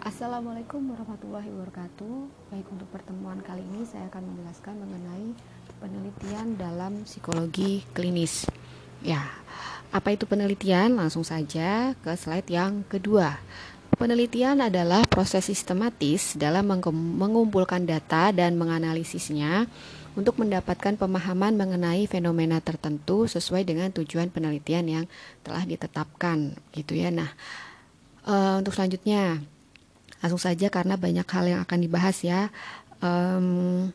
Assalamualaikum 0.00 0.96
warahmatullahi 0.96 1.52
wabarakatuh. 1.52 2.48
Baik 2.48 2.72
untuk 2.72 2.88
pertemuan 2.88 3.36
kali 3.44 3.60
ini 3.60 3.84
saya 3.84 4.08
akan 4.08 4.32
menjelaskan 4.32 4.80
mengenai 4.80 5.36
penelitian 5.76 6.56
dalam 6.56 7.04
psikologi 7.04 7.84
klinis. 7.92 8.48
Ya, 9.04 9.28
apa 9.92 10.16
itu 10.16 10.24
penelitian? 10.24 10.96
Langsung 10.96 11.20
saja 11.20 11.92
ke 12.00 12.16
slide 12.16 12.48
yang 12.48 12.80
kedua. 12.88 13.44
Penelitian 14.00 14.64
adalah 14.64 15.04
proses 15.04 15.44
sistematis 15.52 16.32
dalam 16.32 16.64
mengumpulkan 17.20 17.84
data 17.84 18.32
dan 18.32 18.56
menganalisisnya 18.56 19.68
untuk 20.16 20.40
mendapatkan 20.40 20.96
pemahaman 20.96 21.60
mengenai 21.60 22.08
fenomena 22.08 22.56
tertentu 22.64 23.28
sesuai 23.28 23.68
dengan 23.68 23.92
tujuan 23.92 24.32
penelitian 24.32 24.88
yang 24.88 25.04
telah 25.44 25.68
ditetapkan, 25.68 26.56
gitu 26.72 26.96
ya. 26.96 27.12
Nah, 27.12 27.28
uh, 28.24 28.64
untuk 28.64 28.72
selanjutnya 28.72 29.44
langsung 30.20 30.40
saja 30.40 30.68
karena 30.68 31.00
banyak 31.00 31.26
hal 31.26 31.44
yang 31.48 31.60
akan 31.64 31.78
dibahas 31.80 32.20
ya. 32.24 32.52
Um, 33.00 33.90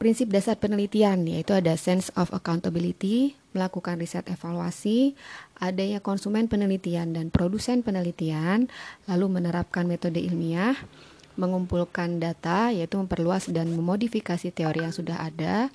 prinsip 0.00 0.32
dasar 0.32 0.56
penelitian 0.56 1.28
yaitu 1.28 1.52
ada 1.52 1.76
sense 1.76 2.08
of 2.16 2.32
accountability, 2.32 3.36
melakukan 3.52 4.00
riset 4.00 4.24
evaluasi, 4.32 5.12
adanya 5.60 6.00
konsumen 6.00 6.48
penelitian 6.48 7.12
dan 7.12 7.28
produsen 7.28 7.84
penelitian, 7.84 8.72
lalu 9.04 9.26
menerapkan 9.28 9.84
metode 9.84 10.16
ilmiah, 10.16 10.72
mengumpulkan 11.36 12.16
data 12.16 12.72
yaitu 12.72 12.96
memperluas 12.96 13.52
dan 13.52 13.68
memodifikasi 13.68 14.48
teori 14.48 14.88
yang 14.88 14.96
sudah 14.96 15.20
ada, 15.20 15.68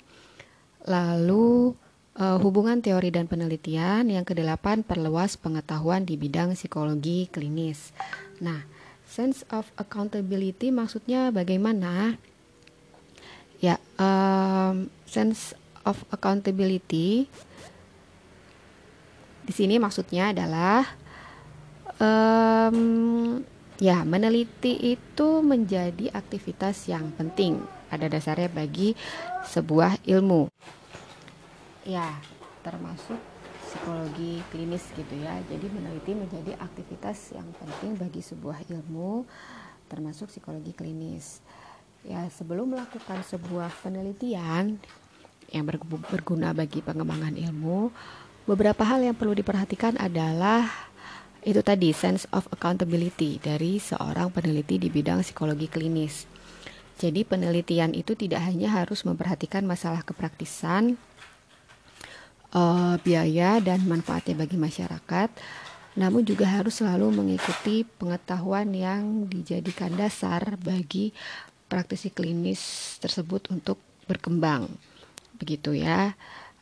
lalu 0.90 1.78
uh, 2.18 2.38
hubungan 2.42 2.82
teori 2.82 3.14
dan 3.14 3.30
penelitian, 3.30 4.10
yang 4.10 4.26
kedelapan 4.26 4.82
perluas 4.82 5.38
pengetahuan 5.38 6.02
di 6.02 6.18
bidang 6.18 6.58
psikologi 6.58 7.30
klinis. 7.30 7.94
Nah, 8.42 8.75
sense 9.16 9.48
of 9.48 9.64
accountability 9.80 10.68
maksudnya 10.68 11.32
bagaimana? 11.32 12.20
Ya, 13.64 13.80
um, 13.96 14.92
sense 15.08 15.56
of 15.88 16.04
accountability 16.12 17.24
di 19.46 19.52
sini 19.54 19.80
maksudnya 19.80 20.36
adalah 20.36 20.84
um, 21.96 23.40
ya 23.80 24.04
meneliti 24.04 24.76
itu 24.92 25.40
menjadi 25.40 26.12
aktivitas 26.12 26.84
yang 26.92 27.08
penting 27.16 27.62
pada 27.88 28.12
dasarnya 28.12 28.52
bagi 28.52 28.92
sebuah 29.48 29.96
ilmu. 30.04 30.52
Ya, 31.88 32.20
termasuk 32.60 33.35
psikologi 33.76 34.40
klinis 34.48 34.88
gitu 34.96 35.14
ya. 35.20 35.36
Jadi 35.52 35.68
meneliti 35.68 36.16
menjadi 36.16 36.56
aktivitas 36.56 37.36
yang 37.36 37.44
penting 37.60 38.00
bagi 38.00 38.24
sebuah 38.24 38.64
ilmu 38.72 39.28
termasuk 39.92 40.32
psikologi 40.32 40.72
klinis. 40.72 41.44
Ya, 42.08 42.24
sebelum 42.32 42.72
melakukan 42.72 43.20
sebuah 43.20 43.68
penelitian 43.84 44.80
yang 45.52 45.64
berguna 46.08 46.56
bagi 46.56 46.80
pengembangan 46.80 47.36
ilmu, 47.36 47.92
beberapa 48.48 48.80
hal 48.82 49.04
yang 49.04 49.12
perlu 49.12 49.36
diperhatikan 49.36 50.00
adalah 50.00 50.64
itu 51.44 51.60
tadi 51.60 51.92
sense 51.92 52.24
of 52.32 52.48
accountability 52.48 53.38
dari 53.38 53.78
seorang 53.78 54.32
peneliti 54.32 54.80
di 54.80 54.88
bidang 54.88 55.20
psikologi 55.20 55.68
klinis. 55.68 56.24
Jadi 56.96 57.28
penelitian 57.28 57.92
itu 57.92 58.16
tidak 58.16 58.40
hanya 58.48 58.72
harus 58.72 59.04
memperhatikan 59.04 59.68
masalah 59.68 60.00
kepraktisan 60.00 60.96
uh, 62.56 62.96
biaya 63.04 63.60
dan 63.60 63.84
manfaatnya 63.84 64.32
bagi 64.40 64.56
masyarakat, 64.56 65.28
namun 66.00 66.24
juga 66.24 66.48
harus 66.48 66.80
selalu 66.80 67.12
mengikuti 67.12 67.84
pengetahuan 67.84 68.72
yang 68.72 69.28
dijadikan 69.28 69.92
dasar 69.92 70.56
bagi 70.56 71.12
praktisi 71.68 72.08
klinis 72.08 72.96
tersebut 73.04 73.52
untuk 73.52 73.76
berkembang. 74.08 74.72
Begitu 75.36 75.76
ya. 75.76 76.16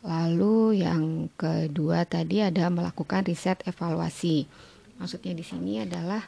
Lalu 0.04 0.84
yang 0.84 1.32
kedua 1.32 2.04
tadi 2.04 2.44
ada 2.44 2.68
melakukan 2.68 3.24
riset 3.24 3.64
evaluasi. 3.64 4.44
Maksudnya 5.00 5.32
di 5.32 5.40
sini 5.40 5.80
adalah 5.80 6.20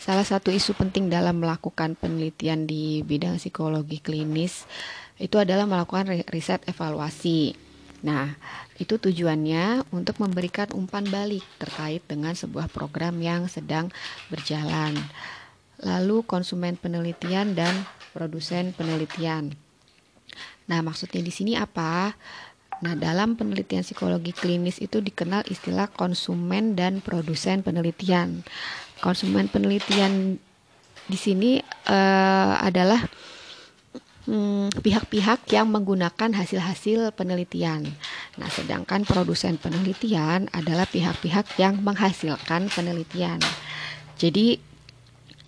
salah 0.00 0.24
satu 0.24 0.48
isu 0.48 0.72
penting 0.72 1.12
dalam 1.12 1.36
melakukan 1.36 1.98
penelitian 2.00 2.64
di 2.64 3.04
bidang 3.04 3.36
psikologi 3.36 4.00
klinis 4.00 4.64
itu 5.20 5.36
adalah 5.36 5.68
melakukan 5.68 6.24
riset 6.32 6.64
evaluasi. 6.64 7.67
Nah, 7.98 8.38
itu 8.78 8.94
tujuannya 8.94 9.90
untuk 9.90 10.22
memberikan 10.22 10.70
umpan 10.70 11.02
balik 11.10 11.42
terkait 11.58 12.02
dengan 12.06 12.30
sebuah 12.30 12.70
program 12.70 13.18
yang 13.18 13.50
sedang 13.50 13.90
berjalan. 14.30 14.94
Lalu 15.82 16.22
konsumen 16.26 16.78
penelitian 16.78 17.58
dan 17.58 17.74
produsen 18.14 18.70
penelitian. 18.74 19.54
Nah, 20.70 20.84
maksudnya 20.84 21.22
di 21.24 21.32
sini 21.34 21.58
apa? 21.58 22.14
Nah, 22.78 22.94
dalam 22.94 23.34
penelitian 23.34 23.82
psikologi 23.82 24.30
klinis 24.30 24.78
itu 24.78 25.02
dikenal 25.02 25.42
istilah 25.50 25.90
konsumen 25.90 26.78
dan 26.78 27.02
produsen 27.02 27.66
penelitian. 27.66 28.46
Konsumen 29.02 29.50
penelitian 29.50 30.38
di 31.08 31.18
sini 31.18 31.58
uh, 31.90 32.54
adalah 32.62 33.02
Hmm, 34.28 34.68
pihak-pihak 34.84 35.48
hmm, 35.48 35.54
yang 35.56 35.72
menggunakan 35.72 36.36
hasil-hasil 36.36 37.16
penelitian. 37.16 37.88
Nah, 38.36 38.52
sedangkan 38.52 39.08
produsen 39.08 39.56
penelitian 39.56 40.52
adalah 40.52 40.84
pihak-pihak 40.84 41.56
yang 41.56 41.80
menghasilkan 41.80 42.68
penelitian. 42.68 43.40
Jadi 44.20 44.60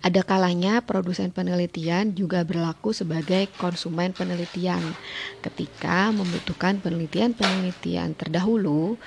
ada 0.01 0.25
kalanya 0.25 0.81
produsen 0.81 1.29
penelitian 1.29 2.17
juga 2.17 2.41
berlaku 2.41 2.89
sebagai 2.89 3.53
konsumen 3.61 4.17
penelitian 4.17 4.81
ketika 5.45 6.09
membutuhkan 6.09 6.81
penelitian-penelitian 6.81 8.17
terdahulu 8.17 8.97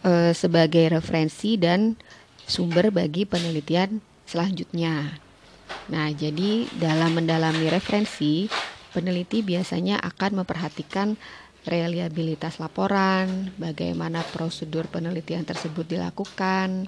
eh, 0.00 0.32
sebagai 0.32 0.96
referensi 0.96 1.60
dan 1.60 2.00
sumber 2.48 2.88
bagi 2.88 3.28
penelitian 3.28 4.00
selanjutnya. 4.24 5.20
Nah, 5.92 6.08
jadi 6.08 6.72
dalam 6.80 7.20
mendalami 7.20 7.68
referensi, 7.68 8.48
Peneliti 8.94 9.42
biasanya 9.42 9.98
akan 9.98 10.46
memperhatikan 10.46 11.18
reliabilitas 11.66 12.62
laporan, 12.62 13.50
bagaimana 13.58 14.22
prosedur 14.22 14.86
penelitian 14.86 15.42
tersebut 15.42 15.98
dilakukan, 15.98 16.86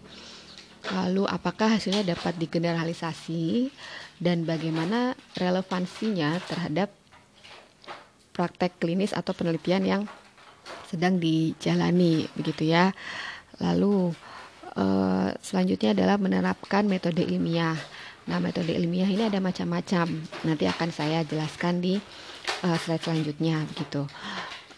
lalu 0.93 1.25
apakah 1.27 1.75
hasilnya 1.75 2.07
dapat 2.07 2.39
digeneralisasi, 2.39 3.73
dan 4.23 4.47
bagaimana 4.47 5.19
relevansinya 5.35 6.39
terhadap 6.47 6.95
praktek 8.37 8.79
klinis 8.79 9.17
atau 9.17 9.33
penelitian 9.33 9.83
yang 9.83 10.03
sedang 10.87 11.17
dijalani, 11.19 12.29
begitu 12.37 12.69
ya. 12.69 12.93
Lalu 13.59 14.13
eh, 14.77 15.29
selanjutnya 15.41 15.97
adalah 15.97 16.21
menerapkan 16.21 16.85
metode 16.85 17.25
ilmiah. 17.25 17.75
Nah, 18.27 18.43
metode 18.43 18.75
ilmiah 18.75 19.07
ini 19.07 19.31
ada 19.31 19.39
macam-macam. 19.39 20.07
Nanti 20.43 20.65
akan 20.67 20.91
saya 20.91 21.23
jelaskan 21.23 21.79
di 21.79 21.95
uh, 22.67 22.77
slide 22.79 23.03
selanjutnya 23.03 23.63
begitu. 23.71 24.03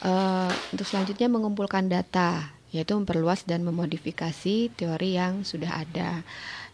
Uh, 0.05 0.53
untuk 0.71 0.85
selanjutnya 0.85 1.33
mengumpulkan 1.33 1.89
data, 1.89 2.53
yaitu 2.71 2.93
memperluas 2.93 3.49
dan 3.49 3.65
memodifikasi 3.65 4.69
teori 4.77 5.17
yang 5.17 5.49
sudah 5.49 5.81
ada. 5.81 6.23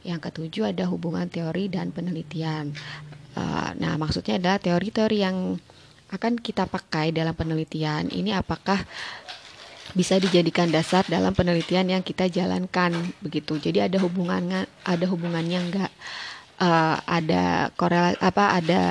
Yang 0.02 0.28
ketujuh 0.30 0.74
ada 0.74 0.90
hubungan 0.90 1.30
teori 1.30 1.70
dan 1.70 1.94
penelitian. 1.94 2.74
Uh, 3.38 3.70
nah, 3.78 3.94
maksudnya 3.94 4.42
adalah 4.42 4.58
teori-teori 4.58 5.18
yang 5.22 5.56
akan 6.10 6.38
kita 6.42 6.66
pakai 6.66 7.10
dalam 7.10 7.34
penelitian 7.34 8.06
ini 8.12 8.30
apakah 8.30 8.78
bisa 9.94 10.18
dijadikan 10.18 10.70
dasar 10.74 11.06
dalam 11.06 11.34
penelitian 11.34 11.86
yang 11.86 12.02
kita 12.02 12.26
jalankan 12.26 12.94
begitu. 13.22 13.62
Jadi 13.62 13.78
ada 13.82 13.98
hubungannya 14.02 14.66
ada 14.82 15.06
hubungannya 15.06 15.58
enggak 15.70 15.92
uh, 16.60 16.96
ada 17.06 17.70
korel 17.78 18.14
apa 18.18 18.58
ada 18.58 18.82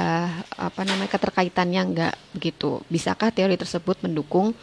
apa 0.57 0.81
namanya 0.88 1.12
keterkaitannya 1.15 1.81
enggak 1.81 2.15
begitu 2.36 2.83
bisakah 2.88 3.30
teori 3.30 3.56
tersebut 3.56 4.00
mendukung 4.04 4.56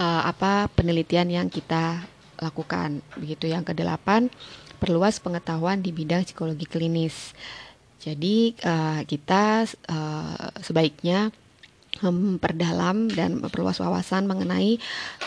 uh, 0.00 0.22
apa 0.24 0.72
penelitian 0.72 1.28
yang 1.28 1.46
kita 1.52 2.08
lakukan? 2.40 3.04
Begitu. 3.20 3.52
Yang 3.52 3.76
kedelapan 3.76 4.32
perluas 4.80 5.20
pengetahuan 5.20 5.84
di 5.84 5.92
bidang 5.92 6.24
psikologi 6.24 6.64
klinis. 6.64 7.36
Jadi 8.00 8.56
uh, 8.64 9.04
kita 9.04 9.68
uh, 9.68 10.48
sebaiknya 10.64 11.28
memperdalam 11.98 13.10
dan 13.10 13.42
memperluas 13.42 13.82
wawasan 13.82 14.30
mengenai 14.30 14.78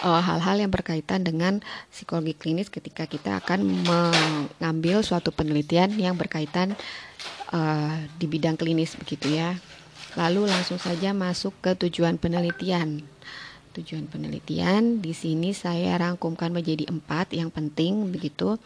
uh, 0.02 0.24
hal-hal 0.24 0.58
uh, 0.58 0.62
yang 0.64 0.72
berkaitan 0.72 1.22
dengan 1.22 1.60
psikologi 1.92 2.34
klinis 2.34 2.72
ketika 2.72 3.04
kita 3.04 3.44
akan 3.44 3.84
mengambil 3.84 5.04
suatu 5.04 5.36
penelitian 5.36 5.92
yang 6.00 6.16
berkaitan 6.16 6.74
uh, 7.52 8.00
di 8.16 8.26
bidang 8.26 8.56
klinis 8.56 8.96
begitu 8.96 9.36
ya. 9.36 9.60
Lalu 10.16 10.50
langsung 10.50 10.78
saja 10.78 11.12
masuk 11.12 11.54
ke 11.60 11.76
tujuan 11.76 12.16
penelitian. 12.22 13.04
Tujuan 13.74 14.06
penelitian 14.06 15.02
di 15.02 15.18
sini 15.18 15.50
saya 15.52 15.98
rangkumkan 15.98 16.54
menjadi 16.54 16.86
empat 16.90 17.34
yang 17.34 17.50
penting 17.50 18.14
begitu. 18.14 18.62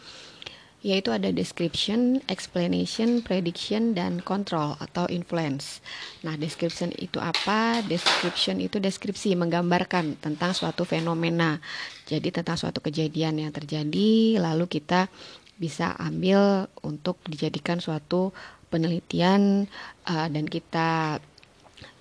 Yaitu 0.78 1.10
ada 1.10 1.34
description, 1.34 2.22
explanation, 2.30 3.18
prediction, 3.18 3.98
dan 3.98 4.22
control 4.22 4.78
atau 4.78 5.10
influence. 5.10 5.82
Nah, 6.22 6.38
description 6.38 6.94
itu 7.02 7.18
apa? 7.18 7.82
Description 7.82 8.62
itu 8.62 8.78
deskripsi, 8.78 9.34
menggambarkan 9.34 10.22
tentang 10.22 10.54
suatu 10.54 10.86
fenomena. 10.86 11.58
Jadi 12.06 12.30
tentang 12.30 12.54
suatu 12.54 12.78
kejadian 12.78 13.42
yang 13.42 13.50
terjadi, 13.50 14.38
lalu 14.38 14.70
kita 14.70 15.10
bisa 15.58 15.98
ambil 15.98 16.70
untuk 16.86 17.18
dijadikan 17.26 17.82
suatu 17.82 18.30
penelitian 18.70 19.66
uh, 20.06 20.30
dan 20.30 20.46
kita 20.46 21.18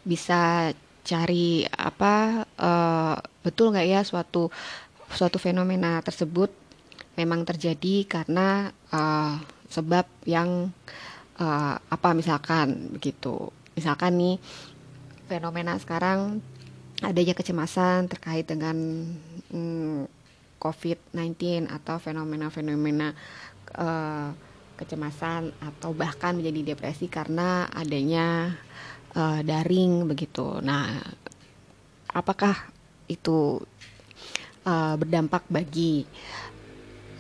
bisa 0.06 0.72
cari 1.02 1.66
apa 1.66 2.46
uh, 2.60 3.16
betul 3.42 3.74
nggak 3.74 3.88
ya 3.88 4.02
suatu 4.04 4.52
suatu 5.08 5.40
fenomena 5.40 6.04
tersebut 6.04 6.67
memang 7.18 7.44
terjadi 7.44 8.06
karena 8.06 8.70
uh, 8.94 9.42
sebab 9.68 10.06
yang 10.24 10.70
uh, 11.42 11.76
apa 11.82 12.10
misalkan 12.14 12.94
begitu 12.94 13.50
misalkan 13.74 14.16
nih 14.16 14.36
fenomena 15.28 15.76
sekarang 15.82 16.40
adanya 17.04 17.34
kecemasan 17.36 18.10
terkait 18.10 18.48
dengan 18.48 18.78
hmm, 19.52 20.10
COVID-19 20.58 21.70
atau 21.70 22.02
fenomena-fenomena 22.02 23.14
uh, 23.78 24.34
kecemasan 24.78 25.54
atau 25.62 25.94
bahkan 25.94 26.38
menjadi 26.38 26.74
depresi 26.74 27.06
karena 27.10 27.70
adanya 27.70 28.58
uh, 29.14 29.42
daring 29.46 30.06
begitu. 30.10 30.58
Nah, 30.62 30.98
apakah 32.14 32.58
itu 33.10 33.62
uh, 34.66 34.96
berdampak 34.98 35.46
bagi 35.50 36.06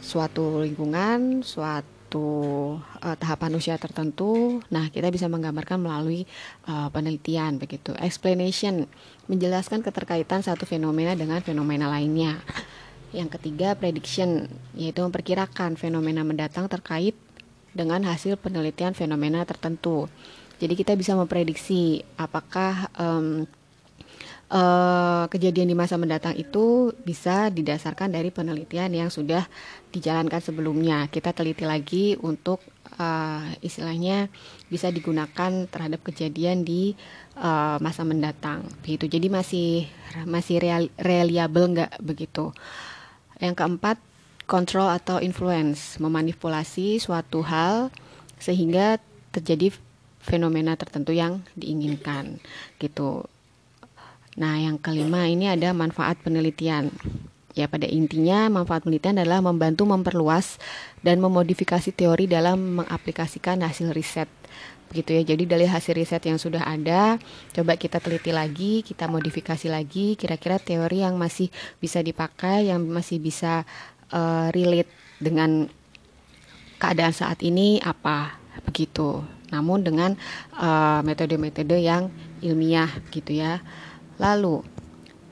suatu 0.07 0.63
lingkungan, 0.63 1.44
suatu 1.44 2.80
uh, 2.80 3.15
tahapan 3.19 3.59
usia 3.59 3.75
tertentu. 3.75 4.63
Nah, 4.71 4.88
kita 4.88 5.12
bisa 5.12 5.27
menggambarkan 5.27 5.83
melalui 5.83 6.24
uh, 6.71 6.88
penelitian 6.88 7.59
begitu. 7.59 7.92
Explanation 8.00 8.88
menjelaskan 9.27 9.83
keterkaitan 9.83 10.39
satu 10.39 10.63
fenomena 10.63 11.12
dengan 11.12 11.44
fenomena 11.44 11.92
lainnya. 11.92 12.39
Yang 13.12 13.36
ketiga, 13.39 13.75
prediction 13.75 14.48
yaitu 14.71 15.04
memperkirakan 15.04 15.75
fenomena 15.75 16.24
mendatang 16.24 16.71
terkait 16.71 17.19
dengan 17.75 18.00
hasil 18.07 18.39
penelitian 18.39 18.95
fenomena 18.95 19.44
tertentu. 19.44 20.07
Jadi 20.57 20.74
kita 20.74 20.98
bisa 20.98 21.13
memprediksi 21.13 22.01
apakah 22.18 22.89
um, 22.98 23.45
uh, 24.52 25.26
kejadian 25.28 25.72
di 25.72 25.76
masa 25.76 26.00
mendatang 26.00 26.36
itu 26.36 26.96
bisa 27.04 27.52
didasarkan 27.52 28.16
dari 28.16 28.32
penelitian 28.32 28.92
yang 28.96 29.10
sudah 29.12 29.46
dijalankan 29.92 30.40
sebelumnya. 30.40 31.08
Kita 31.12 31.36
teliti 31.36 31.64
lagi 31.68 32.16
untuk 32.20 32.64
uh, 33.00 33.44
istilahnya 33.64 34.32
bisa 34.72 34.92
digunakan 34.92 35.68
terhadap 35.68 36.04
kejadian 36.04 36.64
di 36.64 36.96
uh, 37.40 37.78
masa 37.80 38.08
mendatang. 38.08 38.64
Begitu. 38.84 39.12
Jadi 39.12 39.28
masih 39.28 39.70
masih 40.24 40.64
real, 40.64 40.84
reliable 41.00 41.68
nggak 41.76 41.92
begitu. 42.04 42.52
Yang 43.38 43.56
keempat, 43.64 43.98
kontrol 44.50 44.90
atau 44.90 45.22
influence, 45.22 46.00
memanipulasi 46.02 46.98
suatu 46.98 47.44
hal 47.46 47.94
sehingga 48.38 48.98
terjadi 49.34 49.74
fenomena 50.24 50.76
tertentu 50.76 51.14
yang 51.14 51.46
diinginkan 51.56 52.42
gitu. 52.82 53.28
Nah, 54.38 54.54
yang 54.62 54.78
kelima 54.78 55.25
ini 55.25 55.50
ada 55.50 55.74
manfaat 55.74 56.22
penelitian. 56.22 56.94
Ya, 57.57 57.66
pada 57.66 57.89
intinya 57.89 58.45
manfaat 58.54 58.86
penelitian 58.86 59.18
adalah 59.18 59.42
membantu 59.42 59.89
memperluas 59.89 60.62
dan 61.01 61.18
memodifikasi 61.18 61.89
teori 61.89 62.30
dalam 62.30 62.86
mengaplikasikan 62.86 63.66
hasil 63.66 63.89
riset. 63.98 64.30
Begitu 64.94 65.18
ya. 65.18 65.34
Jadi 65.34 65.44
dari 65.50 65.66
hasil 65.66 65.98
riset 65.98 66.22
yang 66.30 66.38
sudah 66.38 66.62
ada, 66.69 67.18
coba 67.57 67.74
kita 67.81 67.98
teliti 67.98 68.30
lagi, 68.30 68.86
kita 68.86 69.10
modifikasi 69.10 69.74
lagi 69.74 70.13
kira-kira 70.13 70.62
teori 70.62 71.01
yang 71.01 71.18
masih 71.18 71.50
bisa 71.81 72.06
dipakai, 72.06 72.69
yang 72.69 72.86
masih 72.86 73.18
bisa 73.18 73.66
uh, 74.13 74.54
relate 74.54 74.94
dengan 75.18 75.66
keadaan 76.78 77.12
saat 77.12 77.42
ini 77.42 77.81
apa 77.81 78.38
begitu. 78.69 79.25
Namun 79.48 79.80
dengan 79.80 80.12
eh, 80.60 81.00
metode-metode 81.07 81.80
uh, 81.80 81.81
yang 81.81 82.04
ilmiah 82.44 82.92
gitu 83.10 83.31
ya. 83.33 83.63
Lalu, 84.18 84.66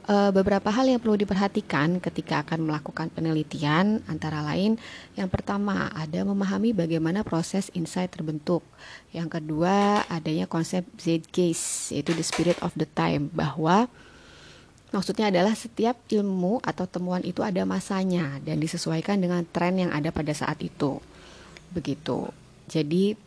uh, 0.09 0.31
beberapa 0.31 0.69
hal 0.69 0.85
yang 0.89 1.01
perlu 1.01 1.17
diperhatikan 1.17 1.97
ketika 2.01 2.45
akan 2.45 2.69
melakukan 2.69 3.09
penelitian 3.09 4.01
antara 4.05 4.45
lain 4.45 4.77
yang 5.17 5.29
pertama 5.29 5.89
ada 5.93 6.21
memahami 6.21 6.71
bagaimana 6.71 7.25
proses 7.25 7.73
insight 7.73 8.13
terbentuk. 8.13 8.61
Yang 9.11 9.41
kedua, 9.41 10.05
adanya 10.09 10.45
konsep 10.45 10.85
zeitgeist 10.97 11.93
yaitu 11.93 12.13
the 12.13 12.25
spirit 12.25 12.57
of 12.61 12.73
the 12.77 12.87
time 12.87 13.33
bahwa 13.33 13.89
maksudnya 14.93 15.27
adalah 15.33 15.57
setiap 15.57 15.99
ilmu 16.07 16.61
atau 16.63 16.85
temuan 16.87 17.25
itu 17.25 17.43
ada 17.43 17.65
masanya 17.67 18.39
dan 18.45 18.61
disesuaikan 18.61 19.19
dengan 19.19 19.43
tren 19.43 19.81
yang 19.81 19.91
ada 19.91 20.13
pada 20.13 20.31
saat 20.31 20.61
itu. 20.61 21.01
Begitu. 21.73 22.31
Jadi 22.65 23.24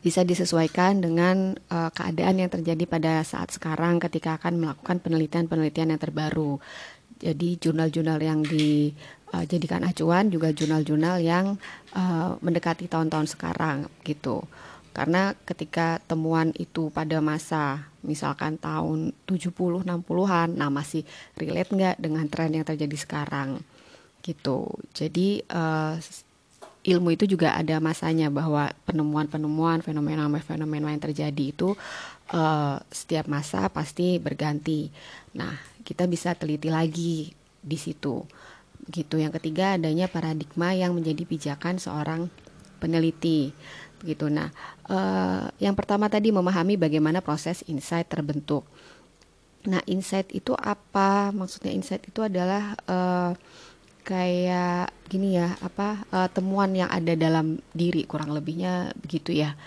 bisa 0.00 0.22
disesuaikan 0.22 1.02
dengan 1.02 1.58
uh, 1.68 1.90
keadaan 1.90 2.38
yang 2.38 2.50
terjadi 2.50 2.84
pada 2.86 3.12
saat 3.26 3.50
sekarang 3.50 3.98
ketika 3.98 4.38
akan 4.38 4.62
melakukan 4.62 5.02
penelitian-penelitian 5.02 5.96
yang 5.96 6.00
terbaru. 6.00 6.62
Jadi 7.16 7.56
jurnal-jurnal 7.56 8.20
yang 8.20 8.44
dijadikan 8.44 9.82
uh, 9.82 9.90
acuan 9.90 10.28
juga 10.28 10.52
jurnal-jurnal 10.52 11.18
yang 11.24 11.56
uh, 11.96 12.36
mendekati 12.44 12.86
tahun-tahun 12.86 13.32
sekarang 13.32 13.88
gitu. 14.04 14.44
Karena 14.96 15.36
ketika 15.44 16.00
temuan 16.08 16.56
itu 16.56 16.88
pada 16.88 17.20
masa 17.20 17.92
misalkan 18.00 18.56
tahun 18.56 19.12
70 19.28 19.52
60-an, 19.84 20.56
nah 20.56 20.72
masih 20.72 21.04
relate 21.36 21.72
nggak 21.72 21.96
dengan 22.00 22.24
tren 22.32 22.56
yang 22.56 22.64
terjadi 22.64 22.96
sekarang 22.96 23.60
gitu. 24.24 24.66
Jadi 24.96 25.44
uh, 25.52 26.00
ilmu 26.86 27.18
itu 27.18 27.26
juga 27.26 27.58
ada 27.58 27.82
masanya 27.82 28.30
bahwa 28.30 28.70
penemuan-penemuan 28.86 29.82
fenomena-fenomena 29.82 30.94
yang 30.94 31.02
terjadi 31.02 31.44
itu 31.50 31.74
uh, 32.30 32.78
setiap 32.94 33.26
masa 33.26 33.66
pasti 33.66 34.22
berganti. 34.22 34.94
Nah, 35.34 35.58
kita 35.82 36.06
bisa 36.06 36.38
teliti 36.38 36.70
lagi 36.70 37.34
di 37.58 37.78
situ. 37.78 38.22
Gitu. 38.86 39.18
Yang 39.18 39.42
ketiga 39.42 39.74
adanya 39.74 40.06
paradigma 40.06 40.78
yang 40.78 40.94
menjadi 40.94 41.26
pijakan 41.26 41.82
seorang 41.82 42.30
peneliti. 42.78 43.50
Begitu. 43.98 44.30
Nah, 44.30 44.54
uh, 44.86 45.50
yang 45.58 45.74
pertama 45.74 46.06
tadi 46.06 46.30
memahami 46.30 46.78
bagaimana 46.78 47.18
proses 47.18 47.66
insight 47.66 48.06
terbentuk. 48.06 48.62
Nah, 49.66 49.82
insight 49.90 50.30
itu 50.30 50.54
apa? 50.54 51.34
Maksudnya 51.34 51.74
insight 51.74 52.06
itu 52.06 52.22
adalah 52.22 52.78
uh, 52.86 53.34
kayak 54.06 54.94
gini 55.10 55.34
ya 55.34 55.58
apa 55.58 56.06
uh, 56.14 56.30
temuan 56.30 56.70
yang 56.78 56.86
ada 56.86 57.18
dalam 57.18 57.58
diri 57.74 58.06
kurang 58.06 58.30
lebihnya 58.30 58.94
begitu 59.02 59.34
ya. 59.34 59.58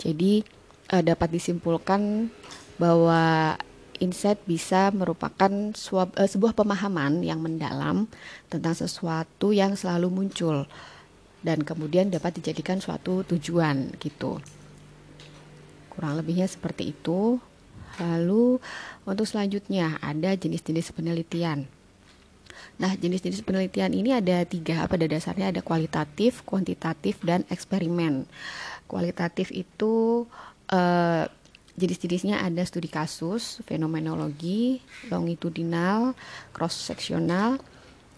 Jadi 0.00 0.40
uh, 0.88 1.04
dapat 1.04 1.36
disimpulkan 1.36 2.32
bahwa 2.80 3.54
insight 4.00 4.40
bisa 4.48 4.88
merupakan 4.90 5.52
suap, 5.76 6.16
uh, 6.16 6.24
sebuah 6.24 6.56
pemahaman 6.56 7.20
yang 7.20 7.44
mendalam 7.44 8.08
tentang 8.48 8.72
sesuatu 8.72 9.52
yang 9.52 9.76
selalu 9.76 10.08
muncul 10.08 10.64
dan 11.44 11.60
kemudian 11.60 12.08
dapat 12.08 12.40
dijadikan 12.40 12.80
suatu 12.80 13.20
tujuan 13.28 13.92
gitu. 14.00 14.40
Kurang 15.92 16.16
lebihnya 16.16 16.48
seperti 16.48 16.96
itu. 16.96 17.36
Lalu 18.00 18.58
untuk 19.06 19.22
selanjutnya 19.22 20.02
ada 20.02 20.34
jenis-jenis 20.34 20.90
penelitian 20.90 21.70
Nah, 22.74 22.92
jenis-jenis 22.98 23.46
penelitian 23.46 23.94
ini 23.94 24.10
ada 24.14 24.42
tiga. 24.42 24.84
Pada 24.90 25.06
dasarnya 25.06 25.54
ada 25.54 25.62
kualitatif, 25.62 26.42
kuantitatif, 26.42 27.22
dan 27.22 27.46
eksperimen. 27.46 28.26
Kualitatif 28.90 29.54
itu 29.54 30.26
uh, 30.74 31.24
jenis-jenisnya 31.74 32.42
ada 32.42 32.62
studi 32.66 32.90
kasus, 32.90 33.62
fenomenologi, 33.66 34.82
longitudinal, 35.10 36.14
cross-seksional. 36.54 37.62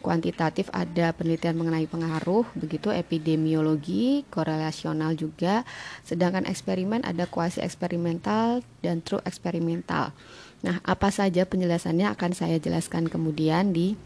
Kuantitatif 0.04 0.70
ada 0.70 1.10
penelitian 1.10 1.58
mengenai 1.58 1.90
pengaruh, 1.90 2.46
begitu 2.54 2.94
epidemiologi, 2.94 4.22
korelasional 4.30 5.18
juga. 5.18 5.66
Sedangkan 6.06 6.46
eksperimen 6.46 7.02
ada 7.02 7.26
kuasi 7.26 7.58
eksperimental 7.58 8.62
dan 8.86 9.02
true 9.02 9.24
eksperimental. 9.26 10.14
Nah, 10.62 10.78
apa 10.86 11.10
saja 11.10 11.42
penjelasannya 11.42 12.06
akan 12.14 12.32
saya 12.38 12.62
jelaskan 12.62 13.10
kemudian 13.10 13.74
di 13.74 13.98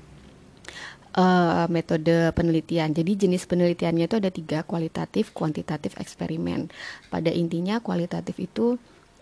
uh, 1.16 1.66
metode 1.70 2.30
penelitian. 2.36 2.94
Jadi 2.94 3.26
jenis 3.26 3.46
penelitiannya 3.46 4.06
itu 4.06 4.16
ada 4.18 4.30
tiga, 4.30 4.58
kualitatif, 4.62 5.34
kuantitatif, 5.34 5.96
eksperimen. 5.98 6.70
Pada 7.10 7.30
intinya 7.32 7.82
kualitatif 7.82 8.36
itu 8.38 8.78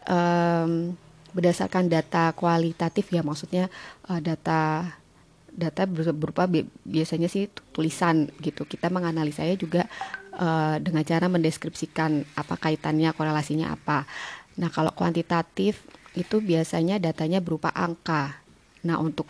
um, 0.08 0.92
berdasarkan 1.32 1.88
data 1.88 2.32
kualitatif 2.36 3.12
ya, 3.12 3.22
maksudnya 3.24 3.72
uh, 4.08 4.20
data 4.20 4.84
data 5.58 5.90
berupa 5.90 6.46
biasanya 6.86 7.26
sih 7.26 7.50
tulisan 7.74 8.30
gitu. 8.38 8.62
Kita 8.62 8.92
menganalisanya 8.92 9.56
juga 9.58 9.82
uh, 10.38 10.78
dengan 10.78 11.02
cara 11.02 11.26
mendeskripsikan 11.26 12.22
apa 12.38 12.54
kaitannya 12.54 13.10
korelasinya 13.16 13.74
apa. 13.74 14.06
Nah 14.58 14.70
kalau 14.70 14.94
kuantitatif 14.94 15.82
itu 16.14 16.38
biasanya 16.38 17.02
datanya 17.02 17.42
berupa 17.42 17.74
angka. 17.74 18.38
Nah 18.86 19.02
untuk 19.02 19.26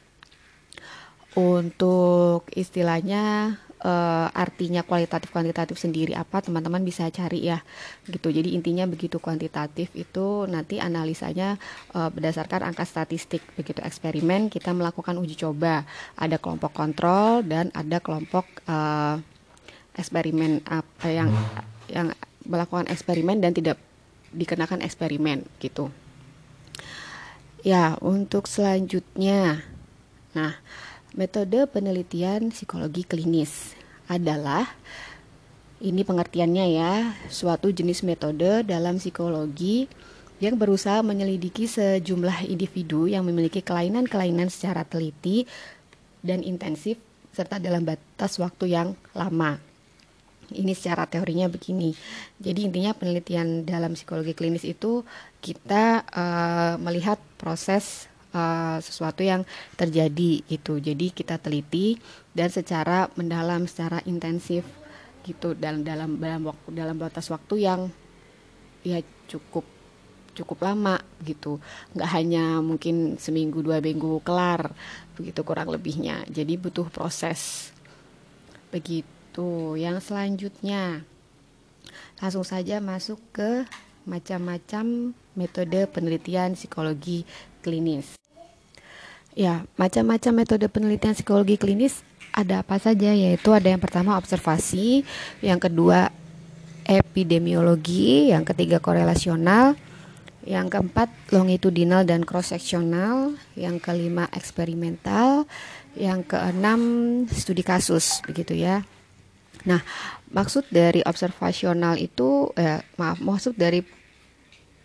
untuk 1.39 2.51
istilahnya 2.51 3.55
uh, 3.83 4.29
artinya 4.35 4.83
kualitatif 4.83 5.31
kuantitatif 5.31 5.79
sendiri 5.79 6.15
apa 6.19 6.43
teman-teman 6.43 6.83
bisa 6.83 7.07
cari 7.15 7.47
ya 7.47 7.63
gitu. 8.11 8.35
Jadi 8.35 8.59
intinya 8.59 8.85
begitu 8.91 9.23
kuantitatif 9.23 9.95
itu 9.95 10.51
nanti 10.51 10.83
analisanya 10.83 11.57
uh, 11.95 12.11
berdasarkan 12.11 12.67
angka 12.67 12.83
statistik. 12.83 13.43
Begitu 13.55 13.79
eksperimen 13.83 14.51
kita 14.51 14.75
melakukan 14.75 15.15
uji 15.19 15.39
coba. 15.39 15.87
Ada 16.19 16.43
kelompok 16.43 16.75
kontrol 16.75 17.47
dan 17.47 17.71
ada 17.71 18.03
kelompok 18.03 18.47
uh, 18.67 19.23
eksperimen 19.95 20.63
apa 20.67 21.07
yang 21.11 21.31
yang 21.91 22.11
melakukan 22.47 22.91
eksperimen 22.91 23.39
dan 23.43 23.55
tidak 23.55 23.79
dikenakan 24.35 24.83
eksperimen 24.83 25.47
gitu. 25.63 25.91
Ya 27.63 27.99
untuk 27.99 28.47
selanjutnya. 28.47 29.67
Nah 30.37 30.55
Metode 31.19 31.67
penelitian 31.67 32.55
psikologi 32.55 33.03
klinis 33.03 33.75
adalah 34.07 34.71
ini 35.83 36.07
pengertiannya 36.07 36.67
ya, 36.79 37.11
suatu 37.27 37.75
jenis 37.75 38.07
metode 38.07 38.63
dalam 38.63 39.03
psikologi 39.03 39.91
yang 40.39 40.55
berusaha 40.55 41.03
menyelidiki 41.03 41.67
sejumlah 41.67 42.47
individu 42.47 43.11
yang 43.11 43.27
memiliki 43.27 43.67
kelainan-kelainan 43.67 44.47
secara 44.47 44.87
teliti 44.87 45.43
dan 46.23 46.47
intensif 46.47 47.03
serta 47.35 47.59
dalam 47.59 47.83
batas 47.83 48.39
waktu 48.39 48.79
yang 48.79 48.95
lama. 49.11 49.59
Ini 50.49 50.73
secara 50.73 51.05
teorinya 51.05 51.51
begini. 51.51 51.99
Jadi 52.41 52.65
intinya 52.65 52.95
penelitian 52.95 53.67
dalam 53.67 53.99
psikologi 53.99 54.33
klinis 54.33 54.63
itu 54.65 55.03
kita 55.43 56.07
uh, 56.09 56.75
melihat 56.81 57.21
proses 57.37 58.08
uh, 58.35 58.79
sesuatu 58.83 59.25
yang 59.25 59.45
terjadi 59.79 60.45
gitu. 60.49 60.81
Jadi 60.81 61.13
kita 61.13 61.41
teliti 61.41 61.97
dan 62.33 62.53
secara 62.53 63.09
mendalam, 63.15 63.65
secara 63.65 64.03
intensif 64.05 64.65
gitu. 65.25 65.55
Dalam 65.57 65.85
dalam 65.85 66.17
dalam 66.19 66.49
waktu 66.49 66.69
dalam 66.75 66.97
batas 66.97 67.29
waktu 67.29 67.69
yang 67.69 67.81
ya 68.85 69.01
cukup 69.29 69.65
cukup 70.39 70.59
lama 70.63 71.03
gitu. 71.27 71.59
Nggak 71.99 72.11
hanya 72.15 72.45
mungkin 72.63 73.19
seminggu 73.19 73.59
dua 73.61 73.83
minggu 73.83 74.23
kelar 74.23 74.71
begitu 75.19 75.41
kurang 75.43 75.75
lebihnya. 75.75 76.23
Jadi 76.31 76.55
butuh 76.55 76.87
proses 76.89 77.73
begitu. 78.71 79.75
Yang 79.75 80.11
selanjutnya 80.11 81.03
langsung 82.19 82.43
saja 82.47 82.79
masuk 82.83 83.19
ke 83.35 83.67
macam-macam 84.09 85.13
metode 85.37 85.85
penelitian 85.93 86.57
psikologi 86.57 87.29
klinis 87.69 88.19
Ya, 89.39 89.63
macam-macam 89.79 90.43
metode 90.43 90.67
penelitian 90.67 91.15
psikologi 91.15 91.55
klinis 91.55 92.03
ada 92.35 92.67
apa 92.67 92.75
saja 92.83 93.15
yaitu 93.15 93.55
ada 93.55 93.71
yang 93.71 93.79
pertama 93.79 94.19
observasi, 94.19 95.07
yang 95.47 95.63
kedua 95.63 96.11
epidemiologi, 96.83 98.35
yang 98.35 98.43
ketiga 98.43 98.83
korelasional, 98.83 99.79
yang 100.43 100.67
keempat 100.67 101.07
longitudinal 101.31 102.03
dan 102.03 102.27
cross 102.27 102.51
sectional, 102.51 103.39
yang 103.55 103.79
kelima 103.79 104.27
eksperimental, 104.35 105.47
yang 105.95 106.27
keenam 106.27 107.23
studi 107.31 107.63
kasus 107.63 108.19
begitu 108.27 108.59
ya. 108.59 108.83
Nah, 109.71 109.87
maksud 110.35 110.67
dari 110.67 110.99
observasional 111.07 111.95
itu 111.95 112.51
eh, 112.59 112.83
maaf, 112.99 113.23
maksud 113.23 113.55
dari 113.55 113.87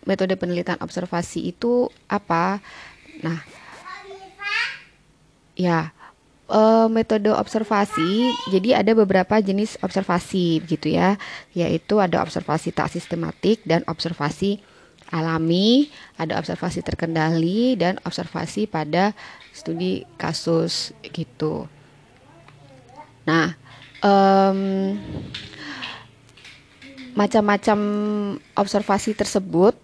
metode 0.04 0.36
penelitian 0.36 0.80
observasi 0.80 1.52
itu 1.52 1.88
apa? 2.08 2.60
Nah, 3.24 3.40
Ya, 5.54 5.94
uh, 6.50 6.90
metode 6.90 7.30
observasi. 7.30 8.34
Jadi 8.50 8.74
ada 8.74 8.90
beberapa 8.90 9.38
jenis 9.38 9.78
observasi 9.86 10.58
gitu 10.66 10.90
ya, 10.90 11.14
yaitu 11.54 12.02
ada 12.02 12.18
observasi 12.18 12.74
tak 12.74 12.90
sistematik 12.90 13.62
dan 13.62 13.86
observasi 13.86 14.58
alami, 15.14 15.94
ada 16.18 16.34
observasi 16.42 16.82
terkendali 16.82 17.78
dan 17.78 18.02
observasi 18.02 18.66
pada 18.66 19.14
studi 19.54 20.02
kasus 20.18 20.90
gitu. 21.14 21.70
Nah, 23.22 23.54
um, 24.02 24.98
macam-macam 27.14 27.78
observasi 28.58 29.14
tersebut 29.14 29.83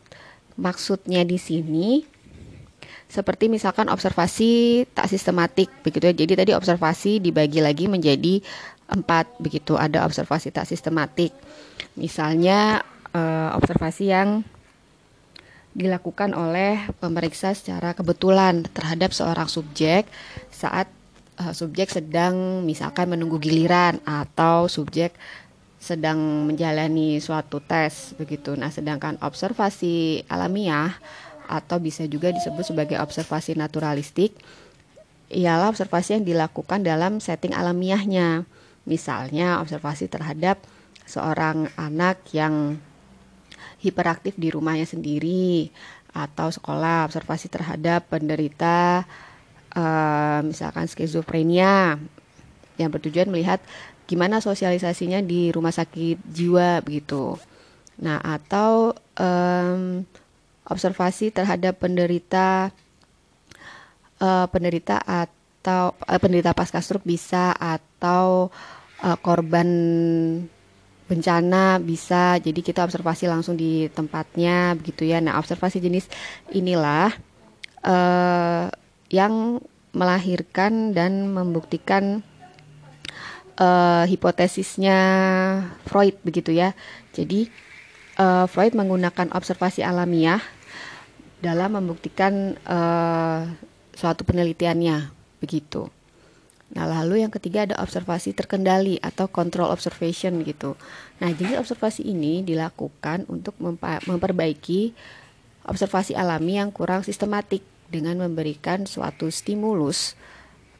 maksudnya 0.61 1.25
di 1.25 1.41
sini 1.41 2.05
seperti 3.11 3.51
misalkan 3.51 3.91
observasi 3.91 4.85
tak 4.95 5.11
sistematik 5.11 5.67
begitu 5.83 6.13
ya. 6.13 6.15
Jadi 6.15 6.33
tadi 6.39 6.53
observasi 6.55 7.19
dibagi 7.19 7.59
lagi 7.59 7.91
menjadi 7.91 8.39
empat 8.87 9.41
begitu. 9.43 9.75
Ada 9.75 10.07
observasi 10.07 10.55
tak 10.55 10.71
sistematik. 10.71 11.35
Misalnya 11.99 12.87
uh, 13.11 13.51
observasi 13.59 14.15
yang 14.15 14.47
dilakukan 15.75 16.35
oleh 16.35 16.87
pemeriksa 17.03 17.55
secara 17.55 17.95
kebetulan 17.95 18.67
terhadap 18.75 19.15
seorang 19.15 19.47
subjek 19.47 20.07
saat 20.51 20.91
uh, 21.39 21.55
subjek 21.55 21.91
sedang 21.91 22.67
misalkan 22.67 23.11
menunggu 23.11 23.39
giliran 23.39 24.03
atau 24.03 24.67
subjek 24.67 25.15
sedang 25.81 26.45
menjalani 26.45 27.17
suatu 27.25 27.59
tes 27.65 28.13
begitu. 28.21 28.53
Nah, 28.53 28.69
sedangkan 28.69 29.17
observasi 29.25 30.29
alamiah 30.29 30.93
atau 31.49 31.81
bisa 31.81 32.05
juga 32.05 32.31
disebut 32.31 32.71
sebagai 32.71 33.01
observasi 33.01 33.57
naturalistik 33.57 34.37
ialah 35.33 35.73
observasi 35.73 36.21
yang 36.21 36.25
dilakukan 36.29 36.85
dalam 36.85 37.19
setting 37.19 37.57
alamiahnya. 37.57 38.45
Misalnya 38.85 39.65
observasi 39.65 40.13
terhadap 40.13 40.61
seorang 41.09 41.73
anak 41.81 42.21
yang 42.37 42.77
hiperaktif 43.81 44.37
di 44.37 44.53
rumahnya 44.53 44.85
sendiri 44.85 45.73
atau 46.13 46.53
sekolah 46.53 47.09
observasi 47.09 47.49
terhadap 47.49 48.11
penderita 48.11 49.09
uh, 49.75 50.41
misalkan 50.43 50.91
skizofrenia 50.91 51.97
yang 52.81 52.91
bertujuan 52.91 53.31
melihat 53.31 53.63
gimana 54.11 54.43
sosialisasinya 54.43 55.23
di 55.23 55.55
rumah 55.55 55.71
sakit 55.71 56.19
jiwa 56.27 56.83
begitu. 56.83 57.39
Nah, 58.03 58.19
atau 58.19 58.91
um, 59.15 60.03
observasi 60.67 61.31
terhadap 61.31 61.79
penderita 61.79 62.75
uh, 64.19 64.47
penderita 64.51 64.99
atau 65.03 65.95
uh, 65.95 66.19
penderita 66.19 66.51
pasca 66.51 66.83
stroke 66.83 67.07
bisa 67.07 67.55
atau 67.55 68.51
uh, 69.03 69.19
korban 69.23 69.69
bencana 71.11 71.83
bisa 71.83 72.39
jadi 72.39 72.61
kita 72.63 72.87
observasi 72.87 73.27
langsung 73.27 73.59
di 73.59 73.91
tempatnya 73.91 74.79
begitu 74.79 75.11
ya 75.11 75.19
nah 75.19 75.43
observasi 75.43 75.83
jenis 75.83 76.07
inilah 76.55 77.11
uh, 77.83 78.71
yang 79.11 79.59
melahirkan 79.91 80.95
dan 80.95 81.35
membuktikan 81.35 82.23
uh, 83.61 84.09
hipotesisnya 84.09 84.99
Freud 85.85 86.17
begitu 86.25 86.57
ya 86.57 86.73
jadi 87.13 87.53
uh, 88.17 88.49
Freud 88.49 88.73
menggunakan 88.73 89.31
observasi 89.37 89.85
alamiah 89.85 90.41
dalam 91.41 91.77
membuktikan 91.77 92.57
uh, 92.69 93.49
suatu 93.97 94.25
penelitiannya 94.29 95.13
begitu. 95.41 95.89
Nah, 96.71 96.87
lalu 96.87 97.27
yang 97.27 97.35
ketiga 97.35 97.67
ada 97.67 97.83
observasi 97.83 98.31
terkendali 98.31 99.03
atau 99.03 99.27
control 99.27 99.75
observation 99.75 100.39
gitu. 100.47 100.79
Nah, 101.19 101.35
jadi 101.35 101.59
observasi 101.59 102.07
ini 102.07 102.47
dilakukan 102.47 103.27
untuk 103.27 103.59
memperbaiki 104.07 104.95
observasi 105.67 106.15
alami 106.15 106.63
yang 106.63 106.71
kurang 106.71 107.03
sistematik 107.03 107.67
dengan 107.91 108.23
memberikan 108.23 108.87
suatu 108.87 109.27
stimulus 109.35 110.15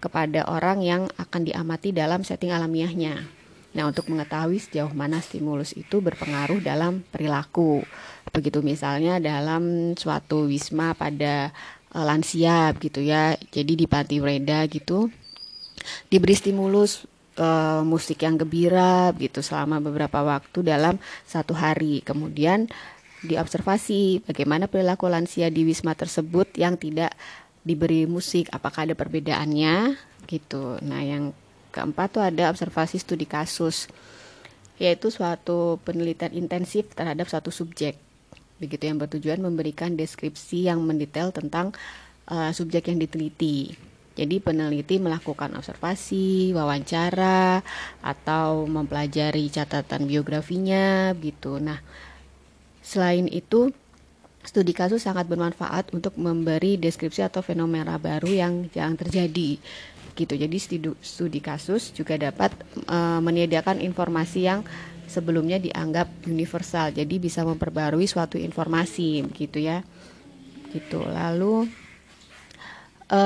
kepada 0.01 0.49
orang 0.49 0.81
yang 0.81 1.03
akan 1.21 1.47
diamati 1.47 1.93
dalam 1.93 2.25
setting 2.25 2.51
alamiahnya. 2.51 3.21
Nah, 3.71 3.87
untuk 3.87 4.11
mengetahui 4.11 4.59
sejauh 4.59 4.91
mana 4.91 5.23
stimulus 5.23 5.71
itu 5.79 6.03
berpengaruh 6.03 6.59
dalam 6.59 7.07
perilaku. 7.07 7.87
Begitu 8.35 8.67
misalnya 8.67 9.23
dalam 9.23 9.95
suatu 9.95 10.51
wisma 10.51 10.91
pada 10.99 11.55
uh, 11.95 12.03
lansia 12.03 12.75
gitu 12.83 12.99
ya. 12.99 13.39
Jadi 13.39 13.79
di 13.79 13.87
panti 13.87 14.19
Reda 14.19 14.67
gitu 14.67 15.07
diberi 16.11 16.37
stimulus 16.37 17.07
uh, 17.41 17.81
musik 17.87 18.21
yang 18.27 18.37
gembira 18.37 19.15
gitu 19.17 19.41
selama 19.41 19.79
beberapa 19.79 20.21
waktu 20.21 20.67
dalam 20.67 20.99
satu 21.25 21.55
hari. 21.55 22.03
Kemudian 22.03 22.67
diobservasi 23.21 24.25
bagaimana 24.25 24.65
perilaku 24.65 25.05
lansia 25.07 25.53
di 25.53 25.69
wisma 25.69 25.93
tersebut 25.93 26.57
yang 26.57 26.81
tidak 26.81 27.13
diberi 27.61 28.09
musik, 28.09 28.49
apakah 28.51 28.89
ada 28.89 28.95
perbedaannya 28.97 29.97
gitu. 30.27 30.81
Nah, 30.81 31.01
yang 31.05 31.37
keempat 31.71 32.09
tuh 32.11 32.25
ada 32.25 32.51
observasi 32.51 32.99
studi 32.99 33.25
kasus 33.25 33.87
yaitu 34.81 35.13
suatu 35.13 35.77
penelitian 35.85 36.33
intensif 36.33 36.89
terhadap 36.97 37.29
suatu 37.29 37.53
subjek. 37.53 38.01
Begitu 38.57 38.89
yang 38.89 38.97
bertujuan 38.97 39.37
memberikan 39.45 39.93
deskripsi 39.93 40.73
yang 40.73 40.81
mendetail 40.81 41.37
tentang 41.37 41.77
uh, 42.33 42.49
subjek 42.49 42.89
yang 42.89 42.97
diteliti. 42.97 43.77
Jadi 44.17 44.41
peneliti 44.41 44.97
melakukan 44.97 45.53
observasi, 45.57 46.57
wawancara, 46.57 47.61
atau 48.01 48.65
mempelajari 48.69 49.53
catatan 49.53 50.09
biografinya, 50.09 51.13
gitu. 51.17 51.61
Nah, 51.61 51.81
selain 52.81 53.29
itu 53.29 53.73
studi 54.41 54.73
kasus 54.73 55.05
sangat 55.05 55.29
bermanfaat 55.29 55.93
untuk 55.93 56.17
memberi 56.17 56.81
deskripsi 56.81 57.29
atau 57.29 57.45
fenomena 57.45 58.01
baru 58.01 58.31
yang 58.31 58.55
yang 58.73 58.97
terjadi 58.97 59.61
gitu. 60.17 60.35
Jadi 60.37 60.57
studi, 60.61 60.89
studi 61.01 61.41
kasus 61.41 61.93
juga 61.97 62.17
dapat 62.21 62.53
e, 62.85 62.99
menyediakan 63.21 63.81
informasi 63.81 64.45
yang 64.45 64.61
sebelumnya 65.09 65.57
dianggap 65.57 66.09
universal. 66.29 66.93
Jadi 66.93 67.17
bisa 67.17 67.45
memperbarui 67.47 68.05
suatu 68.05 68.37
informasi 68.37 69.25
gitu 69.33 69.61
ya. 69.61 69.85
Gitu. 70.71 71.01
Lalu 71.01 71.69
e, 73.09 73.21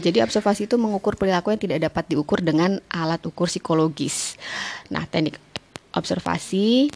jadi 0.00 0.24
observasi 0.24 0.68
itu 0.68 0.76
mengukur 0.76 1.16
perilaku 1.16 1.52
yang 1.52 1.62
tidak 1.62 1.78
dapat 1.90 2.04
diukur 2.10 2.40
dengan 2.40 2.80
alat 2.92 3.20
ukur 3.24 3.48
psikologis. 3.48 4.36
Nah, 4.92 5.04
teknik 5.04 5.38
observasi 5.90 6.90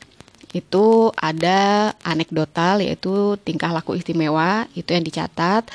itu 0.54 1.10
ada 1.18 1.92
anekdotal 2.06 2.78
yaitu 2.78 3.34
tingkah 3.42 3.74
laku 3.74 3.98
istimewa 3.98 4.70
itu 4.78 4.94
yang 4.94 5.02
dicatat. 5.02 5.66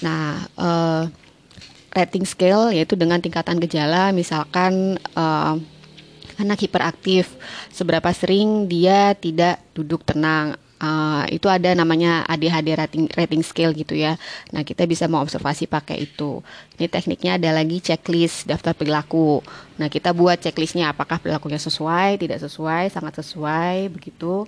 Nah, 0.00 0.46
eh, 0.56 1.02
rating 1.92 2.24
scale 2.24 2.72
yaitu 2.72 2.96
dengan 2.96 3.20
tingkatan 3.20 3.60
gejala 3.60 4.10
misalkan 4.16 4.96
uh, 5.12 5.60
anak 6.40 6.64
hiperaktif 6.64 7.36
seberapa 7.68 8.08
sering 8.16 8.66
dia 8.66 9.12
tidak 9.12 9.60
duduk 9.76 10.00
tenang 10.08 10.56
uh, 10.82 11.24
itu 11.30 11.46
ada 11.46 11.70
namanya 11.72 12.26
ADHD 12.26 12.74
rating 12.74 13.06
rating 13.14 13.42
scale 13.46 13.72
gitu 13.72 13.94
ya. 13.94 14.18
Nah, 14.50 14.66
kita 14.66 14.84
bisa 14.84 15.06
mengobservasi 15.06 15.70
pakai 15.70 16.10
itu. 16.10 16.42
Ini 16.76 16.90
tekniknya 16.90 17.38
ada 17.38 17.54
lagi 17.54 17.78
checklist 17.78 18.50
daftar 18.50 18.74
perilaku. 18.74 19.40
Nah, 19.78 19.86
kita 19.86 20.10
buat 20.10 20.42
checklistnya 20.42 20.90
apakah 20.90 21.22
perilakunya 21.22 21.62
sesuai, 21.62 22.18
tidak 22.18 22.42
sesuai, 22.42 22.90
sangat 22.90 23.22
sesuai 23.22 23.94
begitu. 23.94 24.44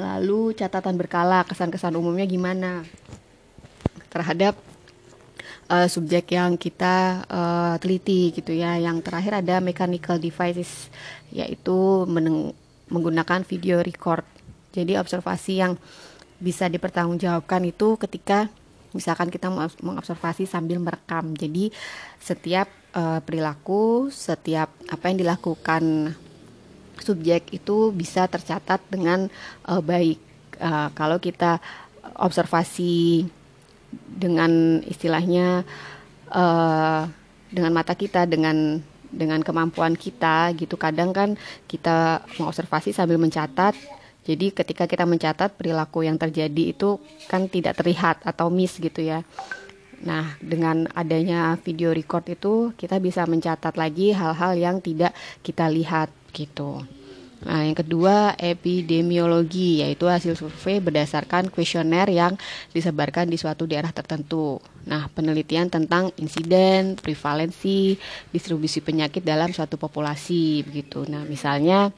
Lalu 0.00 0.56
catatan 0.56 0.96
berkala, 0.96 1.44
kesan-kesan 1.44 1.92
umumnya 1.98 2.24
gimana 2.24 2.86
terhadap 4.08 4.56
uh, 5.68 5.84
subjek 5.90 6.32
yang 6.32 6.56
kita 6.56 7.26
uh, 7.28 7.74
teliti 7.82 8.30
gitu 8.32 8.54
ya. 8.54 8.78
Yang 8.78 9.04
terakhir 9.04 9.42
ada 9.44 9.60
mechanical 9.60 10.16
devices 10.16 10.88
yaitu 11.28 12.08
menggunakan 12.88 13.44
video 13.44 13.84
record. 13.84 14.37
Jadi 14.78 14.94
observasi 14.94 15.58
yang 15.58 15.74
bisa 16.38 16.70
dipertanggungjawabkan 16.70 17.66
itu 17.66 17.98
ketika 17.98 18.46
misalkan 18.94 19.28
kita 19.28 19.50
mengobservasi 19.82 20.46
sambil 20.46 20.78
merekam. 20.78 21.34
Jadi 21.34 21.74
setiap 22.22 22.70
uh, 22.94 23.18
perilaku, 23.20 24.08
setiap 24.14 24.70
apa 24.88 25.04
yang 25.10 25.18
dilakukan 25.26 26.14
subjek 27.02 27.50
itu 27.54 27.90
bisa 27.90 28.30
tercatat 28.30 28.78
dengan 28.86 29.26
uh, 29.66 29.82
baik. 29.82 30.18
Uh, 30.58 30.90
kalau 30.94 31.22
kita 31.22 31.62
observasi 32.18 33.26
dengan 34.08 34.82
istilahnya 34.84 35.62
uh, 36.32 37.06
dengan 37.48 37.72
mata 37.72 37.94
kita 37.94 38.28
dengan 38.28 38.82
dengan 39.08 39.40
kemampuan 39.40 39.96
kita 39.96 40.52
gitu 40.52 40.76
kadang 40.76 41.16
kan 41.16 41.40
kita 41.64 42.20
mengobservasi 42.36 42.92
sambil 42.92 43.16
mencatat 43.16 43.72
jadi 44.28 44.52
ketika 44.52 44.84
kita 44.84 45.08
mencatat 45.08 45.56
perilaku 45.56 46.04
yang 46.04 46.20
terjadi 46.20 46.76
itu 46.76 47.00
kan 47.32 47.48
tidak 47.48 47.80
terlihat 47.80 48.20
atau 48.28 48.52
miss 48.52 48.76
gitu 48.76 49.00
ya 49.00 49.24
nah 49.98 50.36
dengan 50.44 50.86
adanya 50.92 51.56
video 51.58 51.90
record 51.96 52.28
itu 52.28 52.76
kita 52.76 53.00
bisa 53.00 53.24
mencatat 53.24 53.74
lagi 53.74 54.12
hal-hal 54.12 54.52
yang 54.54 54.76
tidak 54.84 55.16
kita 55.40 55.66
lihat 55.72 56.12
gitu 56.36 56.84
Nah, 57.38 57.62
yang 57.62 57.78
kedua 57.78 58.34
epidemiologi 58.34 59.78
yaitu 59.86 60.10
hasil 60.10 60.34
survei 60.34 60.82
berdasarkan 60.82 61.54
kuesioner 61.54 62.10
yang 62.10 62.34
disebarkan 62.74 63.30
di 63.30 63.38
suatu 63.38 63.62
daerah 63.62 63.94
tertentu. 63.94 64.58
Nah, 64.90 65.06
penelitian 65.14 65.70
tentang 65.70 66.10
insiden, 66.18 66.98
prevalensi, 66.98 67.94
distribusi 68.34 68.82
penyakit 68.82 69.22
dalam 69.22 69.54
suatu 69.54 69.78
populasi 69.78 70.66
begitu. 70.66 71.06
Nah, 71.06 71.22
misalnya 71.22 71.94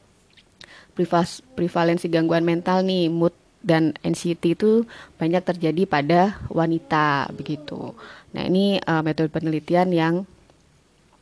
prevalensi 1.54 2.06
gangguan 2.10 2.44
mental 2.44 2.82
nih, 2.84 3.08
mood 3.08 3.34
dan 3.60 3.92
anxiety 4.00 4.56
itu 4.56 4.88
banyak 5.20 5.44
terjadi 5.44 5.84
pada 5.84 6.40
wanita 6.48 7.28
begitu. 7.36 7.92
Nah, 8.32 8.48
ini 8.48 8.80
uh, 8.80 9.04
metode 9.04 9.28
penelitian 9.28 9.92
yang 9.92 10.14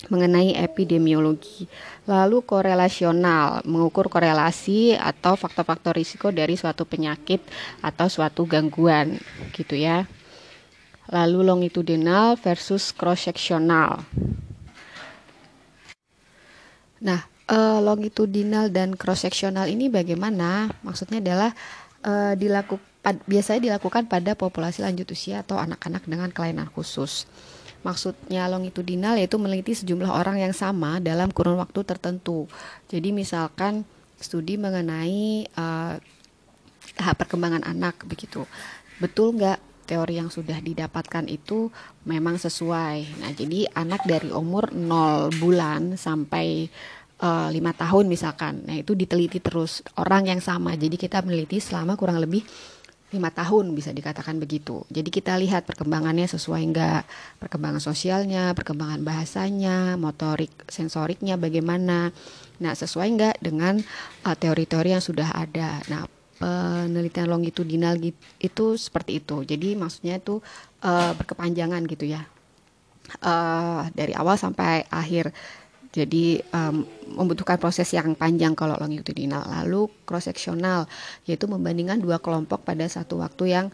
mengenai 0.07 0.55
epidemiologi. 0.55 1.67
Lalu 2.07 2.47
korelasional, 2.47 3.67
mengukur 3.67 4.07
korelasi 4.07 4.95
atau 4.95 5.35
faktor-faktor 5.35 5.99
risiko 5.99 6.31
dari 6.31 6.55
suatu 6.55 6.87
penyakit 6.87 7.43
atau 7.83 8.07
suatu 8.07 8.47
gangguan, 8.47 9.19
gitu 9.51 9.75
ya. 9.75 10.07
Lalu 11.11 11.43
longitudinal 11.43 12.39
versus 12.39 12.95
cross 12.95 13.27
sectional. 13.27 14.07
Nah, 17.03 17.27
uh, 17.49 17.81
longitudinal 17.83 18.69
dan 18.71 18.95
cross 18.95 19.25
sectional 19.25 19.67
ini 19.67 19.89
bagaimana? 19.89 20.69
Maksudnya 20.85 21.19
adalah 21.25 21.51
uh, 22.05 22.33
dilakukan 22.37 22.87
biasanya 23.25 23.73
dilakukan 23.73 24.05
pada 24.05 24.37
populasi 24.37 24.85
lanjut 24.85 25.09
usia 25.09 25.41
atau 25.41 25.57
anak-anak 25.57 26.05
dengan 26.05 26.29
kelainan 26.29 26.69
khusus. 26.69 27.25
Maksudnya 27.87 28.51
longitudinal 28.51 29.17
yaitu 29.17 29.39
meneliti 29.41 29.73
sejumlah 29.73 30.11
orang 30.11 30.43
yang 30.43 30.53
sama 30.53 31.01
dalam 31.01 31.33
kurun 31.33 31.57
waktu 31.57 31.87
tertentu. 31.87 32.51
Jadi 32.91 33.15
misalkan 33.15 33.87
studi 34.19 34.59
mengenai 34.59 35.47
uh, 35.57 35.95
tahap 36.99 37.17
perkembangan 37.25 37.65
anak 37.65 38.03
begitu. 38.05 38.45
Betul 38.99 39.39
nggak 39.39 39.63
teori 39.89 40.21
yang 40.21 40.29
sudah 40.29 40.61
didapatkan 40.61 41.25
itu 41.33 41.73
memang 42.05 42.37
sesuai. 42.37 43.25
Nah, 43.25 43.33
jadi 43.33 43.73
anak 43.73 44.05
dari 44.05 44.29
umur 44.29 44.69
0 44.75 45.33
bulan 45.41 45.97
sampai 45.97 46.69
uh, 47.23 47.49
lima 47.51 47.75
tahun 47.75 48.07
misalkan, 48.07 48.67
nah 48.67 48.77
itu 48.79 48.95
diteliti 48.95 49.39
terus 49.43 49.83
orang 49.99 50.31
yang 50.31 50.41
sama. 50.43 50.75
Jadi 50.79 50.97
kita 50.97 51.23
meneliti 51.23 51.59
selama 51.59 51.95
kurang 51.99 52.19
lebih 52.23 52.43
lima 53.09 53.33
tahun 53.33 53.73
bisa 53.73 53.89
dikatakan 53.89 54.37
begitu. 54.37 54.85
Jadi 54.93 55.09
kita 55.09 55.33
lihat 55.41 55.65
perkembangannya 55.65 56.29
sesuai 56.29 56.61
enggak, 56.61 57.09
perkembangan 57.41 57.81
sosialnya, 57.81 58.53
perkembangan 58.53 59.01
bahasanya, 59.01 59.97
motorik, 59.97 60.53
sensoriknya 60.69 61.41
bagaimana. 61.41 62.13
Nah 62.61 62.73
sesuai 62.77 63.09
enggak 63.09 63.37
dengan 63.41 63.81
uh, 64.29 64.37
teori-teori 64.37 64.93
uh, 64.93 64.95
yang 65.01 65.05
sudah 65.05 65.33
ada. 65.33 65.81
Nah 65.89 66.05
penelitian 66.39 67.33
longitudinal 67.33 67.97
itu 68.39 68.67
seperti 68.77 69.25
itu. 69.25 69.41
Jadi 69.41 69.73
maksudnya 69.73 70.21
itu 70.21 70.45
uh, 70.85 71.13
berkepanjangan 71.17 71.89
gitu 71.89 72.13
ya. 72.13 72.29
Uh, 73.25 73.89
dari 73.97 74.13
awal 74.13 74.37
sampai 74.37 74.85
akhir 74.93 75.33
jadi 75.89 76.45
um, 76.53 76.85
membutuhkan 77.17 77.57
proses 77.57 77.89
yang 77.97 78.13
panjang 78.13 78.53
kalau 78.53 78.77
longitudinal. 78.77 79.41
Lalu 79.49 79.89
cross 80.05 80.29
sectional 80.29 80.85
yaitu 81.25 81.49
membandingkan 81.49 81.97
dua 81.97 82.21
kelompok 82.21 82.61
pada 82.63 82.85
satu 82.85 83.25
waktu 83.25 83.57
yang 83.57 83.67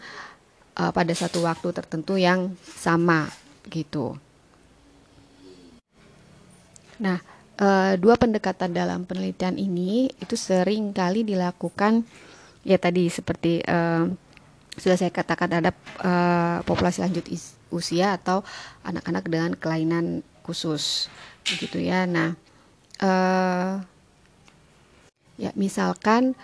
uh, 0.78 0.92
pada 0.94 1.10
satu 1.10 1.42
waktu 1.42 1.74
tertentu 1.74 2.14
yang 2.14 2.54
sama 2.62 3.26
gitu. 3.66 4.14
Nah, 7.02 7.18
uh, 7.58 7.98
dua 7.98 8.14
pendekatan 8.14 8.70
dalam 8.70 9.02
penelitian 9.02 9.58
ini 9.58 10.10
itu 10.22 10.38
sering 10.38 10.94
kali 10.94 11.26
dilakukan 11.26 12.06
ya 12.62 12.78
tadi 12.78 13.10
seperti 13.10 13.60
uh, 13.66 14.06
sudah 14.74 14.96
saya 14.98 15.10
katakan 15.10 15.50
terhadap 15.50 15.76
uh, 16.02 16.62
populasi 16.66 17.02
lanjut 17.02 17.26
usia 17.70 18.14
atau 18.18 18.42
anak-anak 18.86 19.24
dengan 19.26 19.50
kelainan 19.58 20.22
khusus 20.44 21.08
gitu 21.48 21.80
ya 21.80 22.04
nah 22.04 22.36
uh, 23.00 23.80
ya 25.40 25.50
misalkan 25.56 26.36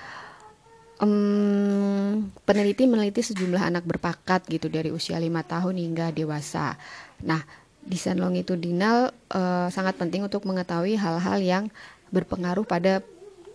um, 0.98 2.32
peneliti 2.48 2.88
meneliti 2.88 3.20
sejumlah 3.20 3.60
anak 3.60 3.84
berpakat 3.84 4.48
gitu 4.48 4.72
dari 4.72 4.88
usia 4.90 5.20
lima 5.20 5.44
tahun 5.44 5.76
hingga 5.76 6.10
dewasa 6.10 6.80
nah 7.20 7.44
desain 7.84 8.16
longitudinal 8.16 9.12
uh, 9.32 9.68
sangat 9.68 9.96
penting 9.96 10.24
untuk 10.24 10.44
mengetahui 10.48 10.96
hal-hal 10.96 11.38
yang 11.40 11.64
berpengaruh 12.12 12.66
pada 12.66 13.00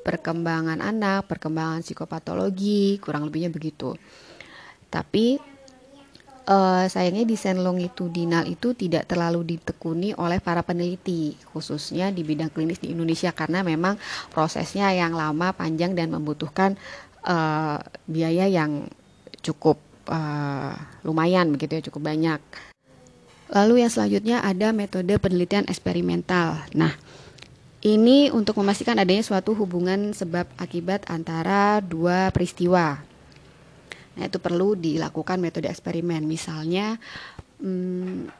perkembangan 0.05 0.85
anak, 0.85 1.25
perkembangan 1.25 1.81
psikopatologi, 1.81 3.01
kurang 3.01 3.25
lebihnya 3.25 3.49
begitu. 3.49 3.97
Tapi 4.93 5.41
uh, 6.45 6.85
sayangnya 6.85 7.25
desain 7.25 7.57
longitudinal 7.59 8.45
itu 8.45 8.73
tidak 8.77 9.09
terlalu 9.09 9.57
ditekuni 9.57 10.13
oleh 10.15 10.39
para 10.39 10.61
peneliti, 10.61 11.35
khususnya 11.51 12.13
di 12.13 12.21
bidang 12.21 12.53
klinis 12.53 12.81
di 12.81 12.93
Indonesia 12.93 13.33
karena 13.33 13.65
memang 13.65 13.97
prosesnya 14.31 14.93
yang 14.93 15.13
lama, 15.13 15.51
panjang 15.51 15.93
dan 15.97 16.13
membutuhkan 16.13 16.77
uh, 17.25 17.81
biaya 18.05 18.45
yang 18.49 18.87
cukup 19.41 19.77
uh, 20.09 20.73
lumayan 21.05 21.49
begitu 21.53 21.77
ya, 21.77 21.85
cukup 21.91 22.09
banyak. 22.09 22.39
Lalu 23.45 23.85
yang 23.85 23.91
selanjutnya 23.93 24.41
ada 24.41 24.73
metode 24.73 25.13
penelitian 25.21 25.69
eksperimental. 25.69 26.65
Nah, 26.73 26.97
ini 27.85 28.33
untuk 28.33 28.57
memastikan 28.57 28.97
adanya 28.97 29.21
suatu 29.21 29.53
hubungan 29.53 30.17
sebab 30.17 30.49
akibat 30.57 31.05
antara 31.05 31.77
dua 31.77 32.33
peristiwa. 32.33 33.05
Nah, 34.15 34.23
itu 34.31 34.39
perlu 34.39 34.79
dilakukan 34.79 35.43
metode 35.43 35.67
eksperimen. 35.67 36.23
Misalnya, 36.23 36.95
hmm, 37.59 38.31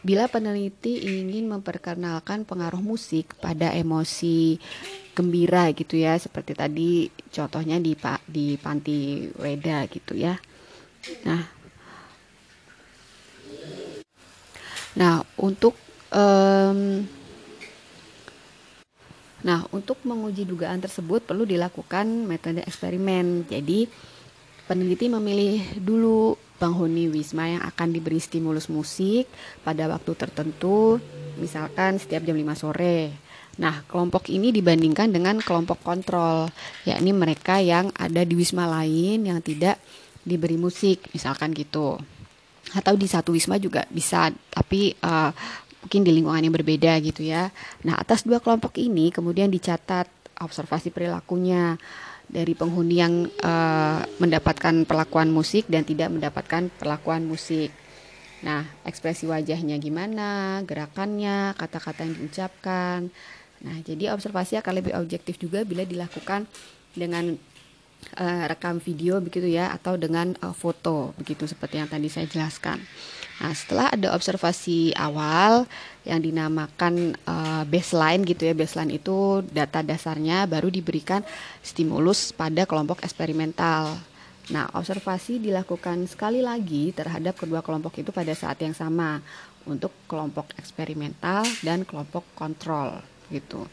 bila 0.00 0.32
peneliti 0.32 1.04
ingin 1.04 1.44
memperkenalkan 1.48 2.48
pengaruh 2.48 2.80
musik 2.80 3.36
pada 3.36 3.76
emosi 3.76 4.56
gembira 5.12 5.68
gitu 5.76 6.00
ya, 6.00 6.16
seperti 6.16 6.56
tadi 6.56 7.12
contohnya 7.28 7.76
di 7.76 7.92
di 8.24 8.56
panti 8.56 9.28
Weda 9.36 9.84
gitu 9.92 10.16
ya. 10.16 10.40
Nah, 11.28 11.42
nah 14.96 15.20
untuk 15.36 15.76
um, 16.16 17.04
Nah, 19.40 19.64
untuk 19.72 20.04
menguji 20.04 20.44
dugaan 20.44 20.84
tersebut 20.84 21.24
perlu 21.24 21.48
dilakukan 21.48 22.28
metode 22.28 22.60
eksperimen. 22.60 23.48
Jadi, 23.48 23.88
peneliti 24.70 25.10
memilih 25.10 25.82
dulu 25.82 26.38
penghuni 26.62 27.10
Wisma 27.10 27.50
yang 27.50 27.62
akan 27.66 27.90
diberi 27.90 28.22
stimulus 28.22 28.70
musik 28.70 29.26
pada 29.66 29.90
waktu 29.90 30.14
tertentu, 30.14 31.02
misalkan 31.42 31.98
setiap 31.98 32.22
jam 32.22 32.38
5 32.38 32.54
sore. 32.54 33.10
Nah, 33.58 33.82
kelompok 33.90 34.30
ini 34.30 34.54
dibandingkan 34.54 35.10
dengan 35.10 35.42
kelompok 35.42 35.82
kontrol, 35.82 36.46
yakni 36.86 37.10
mereka 37.10 37.58
yang 37.58 37.90
ada 37.98 38.22
di 38.22 38.38
wisma 38.38 38.70
lain 38.70 39.26
yang 39.26 39.42
tidak 39.42 39.82
diberi 40.22 40.54
musik, 40.54 41.10
misalkan 41.10 41.50
gitu. 41.50 41.98
Atau 42.70 42.94
di 42.94 43.10
satu 43.10 43.34
wisma 43.34 43.58
juga 43.58 43.90
bisa, 43.90 44.30
tapi 44.54 44.94
uh, 45.02 45.34
mungkin 45.82 46.00
di 46.06 46.14
lingkungan 46.14 46.46
yang 46.46 46.54
berbeda 46.54 46.94
gitu 47.02 47.26
ya. 47.26 47.50
Nah, 47.82 47.98
atas 47.98 48.22
dua 48.22 48.38
kelompok 48.38 48.78
ini 48.78 49.10
kemudian 49.10 49.50
dicatat 49.50 50.06
observasi 50.40 50.94
perilakunya 50.94 51.76
dari 52.30 52.54
penghuni 52.54 53.02
yang 53.02 53.26
uh, 53.42 54.00
mendapatkan 54.22 54.86
perlakuan 54.86 55.34
musik 55.34 55.66
dan 55.66 55.82
tidak 55.82 56.14
mendapatkan 56.14 56.70
perlakuan 56.78 57.26
musik. 57.26 57.74
Nah, 58.40 58.64
ekspresi 58.86 59.28
wajahnya 59.28 59.76
gimana, 59.76 60.62
gerakannya, 60.64 61.52
kata-kata 61.58 62.06
yang 62.06 62.14
diucapkan. 62.16 63.10
Nah, 63.60 63.76
jadi 63.84 64.14
observasi 64.14 64.56
akan 64.56 64.72
lebih 64.80 64.96
objektif 64.96 65.36
juga 65.36 65.66
bila 65.66 65.84
dilakukan 65.84 66.48
dengan 66.96 67.36
uh, 68.16 68.44
rekam 68.48 68.80
video 68.80 69.20
begitu 69.20 69.50
ya 69.50 69.74
atau 69.76 70.00
dengan 70.00 70.32
uh, 70.40 70.56
foto 70.56 71.12
begitu 71.20 71.44
seperti 71.44 71.82
yang 71.82 71.90
tadi 71.90 72.08
saya 72.08 72.24
jelaskan. 72.24 72.80
Nah, 73.40 73.56
setelah 73.56 73.88
ada 73.88 74.12
observasi 74.12 74.92
awal 74.92 75.64
yang 76.04 76.20
dinamakan 76.20 77.16
uh, 77.24 77.64
baseline 77.64 78.20
gitu 78.28 78.44
ya, 78.44 78.52
baseline 78.52 78.92
itu 79.00 79.40
data 79.48 79.80
dasarnya 79.80 80.44
baru 80.44 80.68
diberikan 80.68 81.24
stimulus 81.64 82.36
pada 82.36 82.68
kelompok 82.68 83.00
eksperimental. 83.00 83.96
Nah, 84.52 84.68
observasi 84.76 85.40
dilakukan 85.40 86.04
sekali 86.04 86.44
lagi 86.44 86.92
terhadap 86.92 87.40
kedua 87.40 87.64
kelompok 87.64 87.96
itu 87.96 88.12
pada 88.12 88.36
saat 88.36 88.60
yang 88.60 88.76
sama 88.76 89.24
untuk 89.64 89.92
kelompok 90.04 90.52
eksperimental 90.60 91.40
dan 91.64 91.88
kelompok 91.88 92.28
kontrol 92.36 93.00
gitu. 93.32 93.64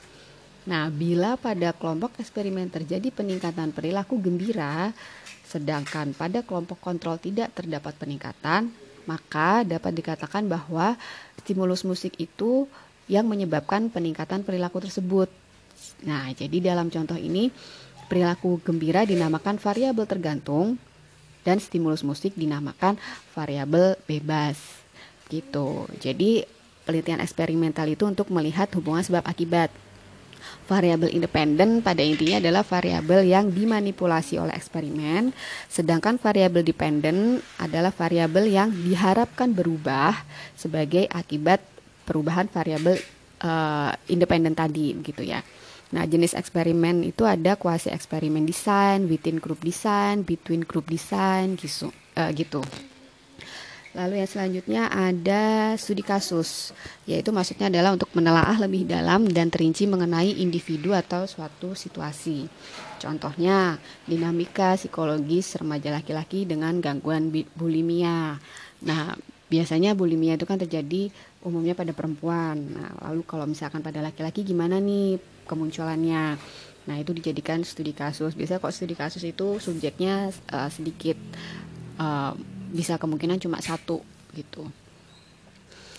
Nah, 0.67 0.87
bila 0.87 1.35
pada 1.35 1.75
kelompok 1.75 2.15
eksperimen 2.23 2.71
terjadi 2.71 3.11
peningkatan 3.11 3.75
perilaku 3.75 4.15
gembira, 4.19 4.95
sedangkan 5.43 6.15
pada 6.15 6.39
kelompok 6.43 6.79
kontrol 6.79 7.19
tidak 7.19 7.55
terdapat 7.55 7.95
peningkatan, 7.95 8.86
maka 9.07 9.63
dapat 9.63 9.95
dikatakan 9.95 10.45
bahwa 10.45 10.99
stimulus 11.41 11.87
musik 11.87 12.13
itu 12.19 12.67
yang 13.07 13.25
menyebabkan 13.25 13.87
peningkatan 13.87 14.43
perilaku 14.43 14.83
tersebut. 14.83 15.31
Nah, 16.03 16.29
jadi 16.35 16.59
dalam 16.59 16.91
contoh 16.91 17.15
ini 17.15 17.49
perilaku 18.11 18.59
gembira 18.61 19.07
dinamakan 19.07 19.57
variabel 19.57 20.03
tergantung 20.03 20.75
dan 21.47 21.63
stimulus 21.63 22.03
musik 22.03 22.35
dinamakan 22.35 22.99
variabel 23.31 23.95
bebas. 24.03 24.59
Gitu. 25.31 25.87
Jadi 26.03 26.43
penelitian 26.83 27.23
eksperimental 27.23 27.87
itu 27.87 28.03
untuk 28.03 28.27
melihat 28.31 28.67
hubungan 28.75 29.03
sebab 29.03 29.23
akibat 29.23 29.71
Variabel 30.67 31.15
independen 31.15 31.79
pada 31.79 32.03
intinya 32.03 32.43
adalah 32.43 32.59
variabel 32.67 33.23
yang 33.23 33.47
dimanipulasi 33.55 34.35
oleh 34.35 34.51
eksperimen, 34.51 35.31
sedangkan 35.71 36.19
variabel 36.19 36.59
dependen 36.59 37.39
adalah 37.55 37.95
variabel 37.95 38.51
yang 38.51 38.67
diharapkan 38.75 39.55
berubah 39.55 40.11
sebagai 40.59 41.07
akibat 41.07 41.63
perubahan 42.03 42.51
variabel 42.51 42.99
uh, 43.43 43.95
independen 44.11 44.55
tadi 44.55 44.91
gitu 45.03 45.23
ya. 45.23 45.39
Nah, 45.87 46.03
jenis 46.03 46.35
eksperimen 46.35 47.07
itu 47.07 47.23
ada 47.23 47.55
kuasi 47.55 47.87
eksperimen 47.87 48.43
design, 48.43 49.07
within 49.07 49.39
group 49.39 49.63
design, 49.63 50.27
between 50.27 50.67
group 50.67 50.91
design 50.91 51.55
gitu. 51.55 51.95
Uh, 52.11 52.27
gitu. 52.35 52.59
Lalu 53.95 54.19
yang 54.19 54.29
selanjutnya 54.29 54.83
ada 54.91 55.73
studi 55.79 56.03
kasus, 56.03 56.75
yaitu 57.07 57.31
maksudnya 57.31 57.71
adalah 57.71 57.95
untuk 57.95 58.11
menelaah 58.11 58.59
lebih 58.59 58.83
dalam 58.83 59.25
dan 59.31 59.47
terinci 59.47 59.87
mengenai 59.87 60.37
individu 60.43 60.91
atau 60.91 61.23
suatu 61.23 61.71
situasi. 61.71 62.45
Contohnya, 62.99 63.77
dinamika 64.03 64.75
psikologis 64.75 65.55
remaja 65.55 65.93
laki-laki 65.93 66.43
dengan 66.43 66.77
gangguan 66.83 67.31
bulimia. 67.55 68.37
Nah, 68.83 69.15
biasanya 69.47 69.95
bulimia 69.95 70.35
itu 70.35 70.43
kan 70.43 70.59
terjadi 70.59 71.09
umumnya 71.41 71.73
pada 71.73 71.95
perempuan. 71.95 72.57
Nah, 72.73 72.91
lalu 73.09 73.23
kalau 73.23 73.47
misalkan 73.47 73.79
pada 73.79 74.03
laki-laki 74.03 74.43
gimana 74.43 74.77
nih 74.77 75.17
kemunculannya? 75.47 76.35
Nah, 76.87 76.95
itu 76.95 77.11
dijadikan 77.15 77.63
studi 77.63 77.91
kasus. 77.91 78.35
Biasanya 78.35 78.63
kok 78.63 78.73
studi 78.75 78.95
kasus 78.95 79.23
itu 79.23 79.59
subjeknya 79.59 80.31
uh, 80.51 80.69
sedikit 80.71 81.19
uh, 81.99 82.35
bisa 82.71 82.99
kemungkinan 82.99 83.39
cuma 83.39 83.59
satu 83.63 84.03
gitu. 84.35 84.67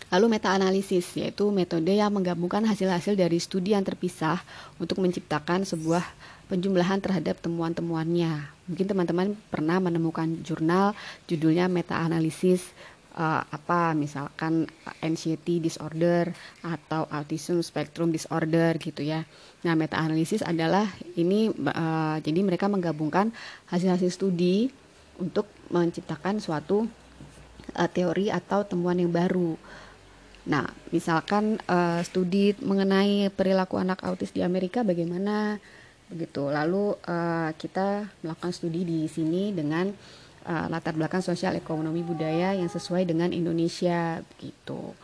Lalu 0.08 0.40
meta 0.40 0.56
analisis 0.56 1.04
yaitu 1.20 1.52
metode 1.52 1.92
yang 1.92 2.08
menggabungkan 2.08 2.64
hasil-hasil 2.64 3.12
dari 3.12 3.36
studi 3.36 3.76
yang 3.76 3.84
terpisah 3.84 4.40
untuk 4.80 5.04
menciptakan 5.04 5.68
sebuah 5.68 6.00
penjumlahan 6.48 7.04
terhadap 7.04 7.36
temuan-temuannya. 7.44 8.48
Mungkin 8.72 8.86
teman-teman 8.88 9.36
pernah 9.52 9.76
menemukan 9.76 10.40
jurnal 10.40 10.96
judulnya 11.28 11.68
meta 11.68 12.00
analisis 12.00 12.72
uh, 13.20 13.44
apa 13.44 13.92
misalkan 13.92 14.64
anxiety 15.04 15.60
disorder 15.60 16.32
atau 16.64 17.04
autism 17.12 17.60
spectrum 17.60 18.08
disorder 18.08 18.80
gitu 18.80 19.04
ya. 19.04 19.28
Nah, 19.68 19.76
meta 19.76 20.00
analisis 20.00 20.40
adalah 20.40 20.88
ini 21.20 21.52
uh, 21.52 22.16
jadi 22.24 22.40
mereka 22.40 22.70
menggabungkan 22.72 23.28
hasil-hasil 23.68 24.16
studi 24.16 24.72
untuk 25.20 25.50
menciptakan 25.68 26.40
suatu 26.40 26.88
uh, 27.76 27.90
teori 27.90 28.32
atau 28.32 28.64
temuan 28.64 28.98
yang 28.98 29.12
baru. 29.12 29.56
Nah, 30.48 30.64
misalkan 30.90 31.60
uh, 31.68 32.00
studi 32.00 32.56
mengenai 32.64 33.28
perilaku 33.28 33.76
anak 33.76 34.00
autis 34.00 34.32
di 34.32 34.40
Amerika 34.40 34.80
bagaimana 34.80 35.60
begitu. 36.08 36.48
Lalu 36.48 36.96
uh, 37.04 37.52
kita 37.52 38.08
melakukan 38.24 38.52
studi 38.56 38.80
di 38.82 39.04
sini 39.12 39.52
dengan 39.52 39.92
uh, 40.48 40.66
latar 40.72 40.96
belakang 40.96 41.20
sosial 41.20 41.52
ekonomi 41.60 42.00
budaya 42.00 42.56
yang 42.56 42.72
sesuai 42.72 43.04
dengan 43.04 43.28
Indonesia 43.36 44.24
begitu. 44.34 44.96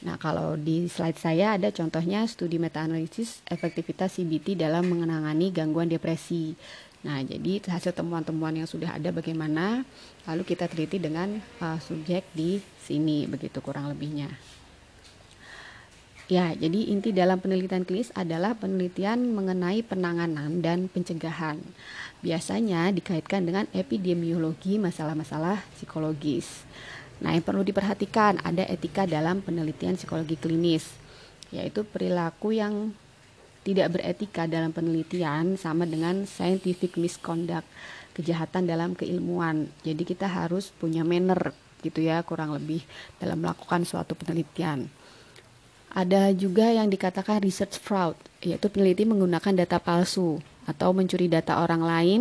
Nah, 0.00 0.16
kalau 0.16 0.56
di 0.56 0.88
slide 0.88 1.20
saya 1.20 1.60
ada 1.60 1.68
contohnya 1.68 2.24
studi 2.24 2.56
meta-analisis 2.56 3.44
efektivitas 3.44 4.16
CBT 4.16 4.56
dalam 4.56 4.88
mengenangani 4.88 5.52
gangguan 5.52 5.92
depresi. 5.92 6.56
Nah, 7.00 7.24
jadi 7.24 7.64
hasil 7.64 7.96
temuan-temuan 7.96 8.52
yang 8.52 8.68
sudah 8.68 8.92
ada 8.92 9.08
bagaimana, 9.08 9.88
lalu 10.28 10.44
kita 10.44 10.68
teliti 10.68 11.00
dengan 11.00 11.40
uh, 11.64 11.80
subjek 11.80 12.28
di 12.36 12.60
sini, 12.84 13.24
begitu 13.24 13.64
kurang 13.64 13.88
lebihnya. 13.88 14.28
Ya, 16.30 16.54
jadi 16.54 16.94
inti 16.94 17.10
dalam 17.10 17.42
penelitian 17.42 17.82
klinis 17.82 18.14
adalah 18.14 18.54
penelitian 18.54 19.34
mengenai 19.34 19.82
penanganan 19.82 20.62
dan 20.62 20.86
pencegahan. 20.86 21.58
Biasanya 22.22 22.94
dikaitkan 22.94 23.48
dengan 23.48 23.66
epidemiologi 23.74 24.78
masalah-masalah 24.78 25.58
psikologis. 25.74 26.62
Nah, 27.18 27.34
yang 27.34 27.42
perlu 27.42 27.66
diperhatikan 27.66 28.38
ada 28.46 28.62
etika 28.68 29.10
dalam 29.10 29.42
penelitian 29.42 29.98
psikologi 29.98 30.38
klinis, 30.38 30.86
yaitu 31.50 31.82
perilaku 31.82 32.54
yang 32.54 32.94
tidak 33.60 33.92
beretika 33.92 34.48
dalam 34.48 34.72
penelitian 34.72 35.60
sama 35.60 35.84
dengan 35.84 36.24
scientific 36.24 36.96
misconduct, 36.96 37.68
kejahatan 38.16 38.64
dalam 38.64 38.96
keilmuan. 38.96 39.68
Jadi 39.84 40.02
kita 40.08 40.26
harus 40.26 40.72
punya 40.72 41.04
manner 41.04 41.52
gitu 41.80 42.04
ya 42.04 42.20
kurang 42.20 42.52
lebih 42.52 42.84
dalam 43.16 43.40
melakukan 43.40 43.84
suatu 43.88 44.12
penelitian. 44.16 44.88
Ada 45.90 46.30
juga 46.30 46.70
yang 46.70 46.86
dikatakan 46.86 47.42
research 47.42 47.82
fraud, 47.82 48.14
yaitu 48.46 48.70
peneliti 48.70 49.02
menggunakan 49.02 49.66
data 49.66 49.82
palsu 49.82 50.38
atau 50.62 50.94
mencuri 50.94 51.26
data 51.26 51.58
orang 51.58 51.82
lain 51.82 52.20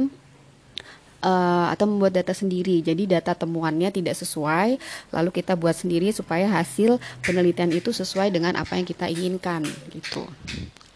uh, 1.22 1.70
atau 1.70 1.86
membuat 1.86 2.18
data 2.18 2.34
sendiri. 2.34 2.82
Jadi 2.82 3.06
data 3.06 3.38
temuannya 3.38 3.94
tidak 3.94 4.18
sesuai, 4.18 4.82
lalu 5.14 5.30
kita 5.30 5.54
buat 5.54 5.78
sendiri 5.78 6.10
supaya 6.10 6.50
hasil 6.50 6.98
penelitian 7.22 7.70
itu 7.70 7.94
sesuai 7.94 8.34
dengan 8.34 8.58
apa 8.58 8.74
yang 8.74 8.88
kita 8.90 9.06
inginkan 9.06 9.68
gitu. 9.94 10.26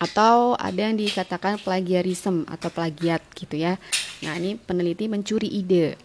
Atau 0.04 0.60
ada 0.60 0.92
yang 0.92 1.00
dikatakan 1.00 1.64
plagiarism 1.64 2.44
atau 2.52 2.68
plagiat 2.68 3.24
gitu 3.40 3.56
ya. 3.56 3.80
Nah, 4.28 4.36
ini 4.36 4.60
peneliti 4.60 5.08
mencuri 5.08 5.48
ide 5.48 5.96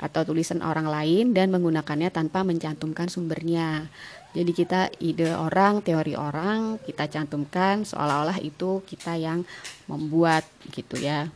atau 0.00 0.24
tulisan 0.24 0.62
orang 0.62 0.86
lain 0.86 1.36
dan 1.36 1.50
menggunakannya 1.50 2.14
tanpa 2.14 2.46
mencantumkan 2.46 3.10
sumbernya. 3.10 3.90
Jadi 4.30 4.52
kita 4.54 4.88
ide 5.02 5.34
orang, 5.34 5.82
teori 5.82 6.14
orang 6.14 6.78
kita 6.86 7.10
cantumkan 7.10 7.82
seolah-olah 7.82 8.38
itu 8.38 8.80
kita 8.86 9.18
yang 9.18 9.42
membuat 9.90 10.46
gitu 10.70 10.96
ya. 11.02 11.26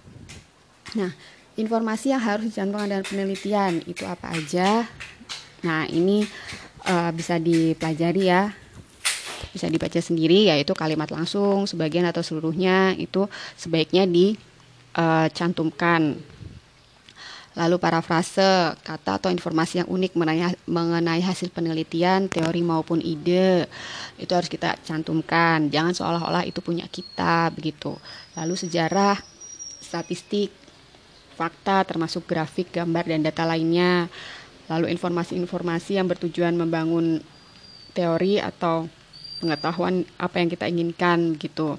Nah, 0.94 1.10
informasi 1.58 2.14
yang 2.14 2.22
harus 2.22 2.54
dicantumkan 2.54 2.94
dalam 2.94 3.06
penelitian 3.06 3.82
itu 3.90 4.06
apa 4.06 4.30
aja? 4.38 4.86
Nah, 5.66 5.90
ini 5.90 6.22
uh, 6.86 7.10
bisa 7.10 7.42
dipelajari 7.42 8.30
ya. 8.30 8.54
Bisa 9.54 9.70
dibaca 9.70 10.02
sendiri 10.02 10.50
yaitu 10.50 10.74
kalimat 10.74 11.06
langsung, 11.14 11.70
sebagian 11.70 12.10
atau 12.10 12.26
seluruhnya 12.26 12.98
itu 12.98 13.30
sebaiknya 13.54 14.02
dicantumkan. 14.10 16.18
Uh, 16.18 16.34
Lalu 17.54 17.78
parafrase, 17.78 18.74
kata 18.82 19.22
atau 19.22 19.30
informasi 19.30 19.78
yang 19.78 19.86
unik 19.86 20.18
mengenai 20.66 21.22
hasil 21.22 21.54
penelitian, 21.54 22.26
teori 22.26 22.66
maupun 22.66 22.98
ide, 22.98 23.70
itu 24.18 24.34
harus 24.34 24.50
kita 24.50 24.74
cantumkan. 24.82 25.70
Jangan 25.70 25.94
seolah-olah 25.94 26.42
itu 26.50 26.58
punya 26.58 26.82
kita, 26.90 27.54
begitu. 27.54 27.94
Lalu 28.34 28.58
sejarah, 28.58 29.22
statistik, 29.78 30.50
fakta 31.38 31.86
termasuk 31.86 32.26
grafik, 32.26 32.74
gambar, 32.74 33.06
dan 33.06 33.22
data 33.22 33.46
lainnya. 33.46 34.10
Lalu 34.66 34.90
informasi-informasi 34.90 35.94
yang 35.94 36.10
bertujuan 36.10 36.58
membangun 36.58 37.22
teori 37.94 38.42
atau 38.42 38.90
pengetahuan 39.44 40.08
apa 40.16 40.40
yang 40.40 40.48
kita 40.48 40.64
inginkan, 40.64 41.36
gitu. 41.36 41.76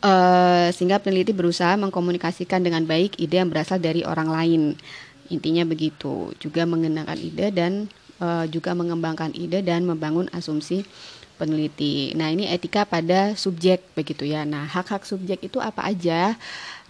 Uh, 0.00 0.72
sehingga 0.72 0.96
peneliti 0.96 1.36
berusaha 1.36 1.76
mengkomunikasikan 1.76 2.64
dengan 2.64 2.88
baik 2.88 3.20
ide 3.20 3.36
yang 3.36 3.52
berasal 3.52 3.76
dari 3.76 4.00
orang 4.00 4.32
lain. 4.32 4.62
Intinya 5.28 5.68
begitu. 5.68 6.32
Juga 6.40 6.64
mengenakan 6.64 7.20
ide 7.20 7.52
dan 7.52 7.92
uh, 8.16 8.48
juga 8.48 8.72
mengembangkan 8.72 9.36
ide 9.36 9.60
dan 9.60 9.84
membangun 9.84 10.32
asumsi 10.32 10.88
peneliti. 11.36 12.16
Nah, 12.16 12.32
ini 12.32 12.48
etika 12.48 12.88
pada 12.88 13.36
subjek 13.36 13.92
begitu 13.92 14.24
ya. 14.24 14.48
Nah, 14.48 14.64
hak-hak 14.64 15.04
subjek 15.04 15.44
itu 15.44 15.60
apa 15.60 15.84
aja? 15.84 16.36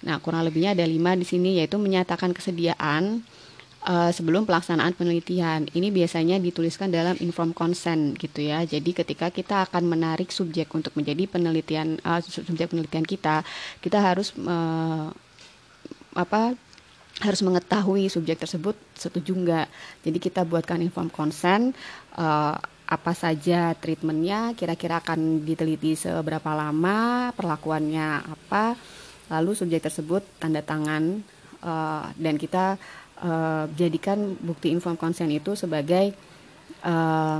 Nah, 0.06 0.22
kurang 0.22 0.46
lebihnya 0.46 0.74
ada 0.78 0.86
lima 0.86 1.18
di 1.18 1.26
sini 1.26 1.58
yaitu 1.58 1.82
menyatakan 1.82 2.30
kesediaan 2.30 3.26
uh, 3.86 4.10
sebelum 4.12 4.44
pelaksanaan 4.44 4.92
penelitian. 4.96 5.68
Ini 5.70 5.88
biasanya 5.94 6.36
dituliskan 6.42 6.92
dalam 6.92 7.16
inform 7.20 7.56
consent 7.56 8.18
gitu 8.20 8.44
ya. 8.44 8.64
Jadi 8.66 8.90
ketika 8.92 9.32
kita 9.32 9.64
akan 9.68 9.88
menarik 9.88 10.28
subjek 10.34 10.68
untuk 10.76 10.92
menjadi 10.98 11.24
penelitian 11.30 11.96
uh, 12.04 12.20
subjek 12.20 12.72
penelitian 12.72 13.06
kita, 13.06 13.46
kita 13.80 13.98
harus 14.00 14.34
uh, 14.36 15.08
apa 16.16 16.58
harus 17.20 17.40
mengetahui 17.44 18.08
subjek 18.08 18.40
tersebut 18.40 18.76
setuju 18.96 19.32
enggak. 19.36 19.68
Jadi 20.00 20.18
kita 20.18 20.40
buatkan 20.48 20.80
inform 20.80 21.12
consent 21.12 21.76
uh, 22.16 22.56
apa 22.90 23.12
saja 23.14 23.70
treatmentnya, 23.78 24.50
kira-kira 24.58 24.98
akan 24.98 25.46
diteliti 25.46 25.94
seberapa 25.94 26.50
lama, 26.58 27.30
perlakuannya 27.38 28.26
apa, 28.26 28.74
lalu 29.30 29.54
subjek 29.54 29.86
tersebut 29.86 30.26
tanda 30.42 30.58
tangan 30.58 31.22
uh, 31.62 32.10
dan 32.18 32.34
kita 32.34 32.74
uh, 33.22 33.64
jadikan 33.76 34.36
bukti 34.40 34.72
inform 34.72 34.96
consent 34.96 35.30
itu 35.30 35.54
sebagai 35.54 36.12
uh, 36.84 37.38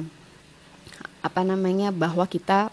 apa 1.21 1.41
namanya 1.45 1.93
bahwa 1.93 2.25
kita 2.25 2.73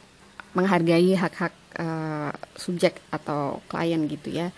menghargai 0.56 1.13
hak-hak 1.13 1.54
uh, 1.78 2.32
subjek 2.56 2.98
atau 3.12 3.60
klien 3.67 4.00
gitu 4.08 4.32
ya. 4.32 4.50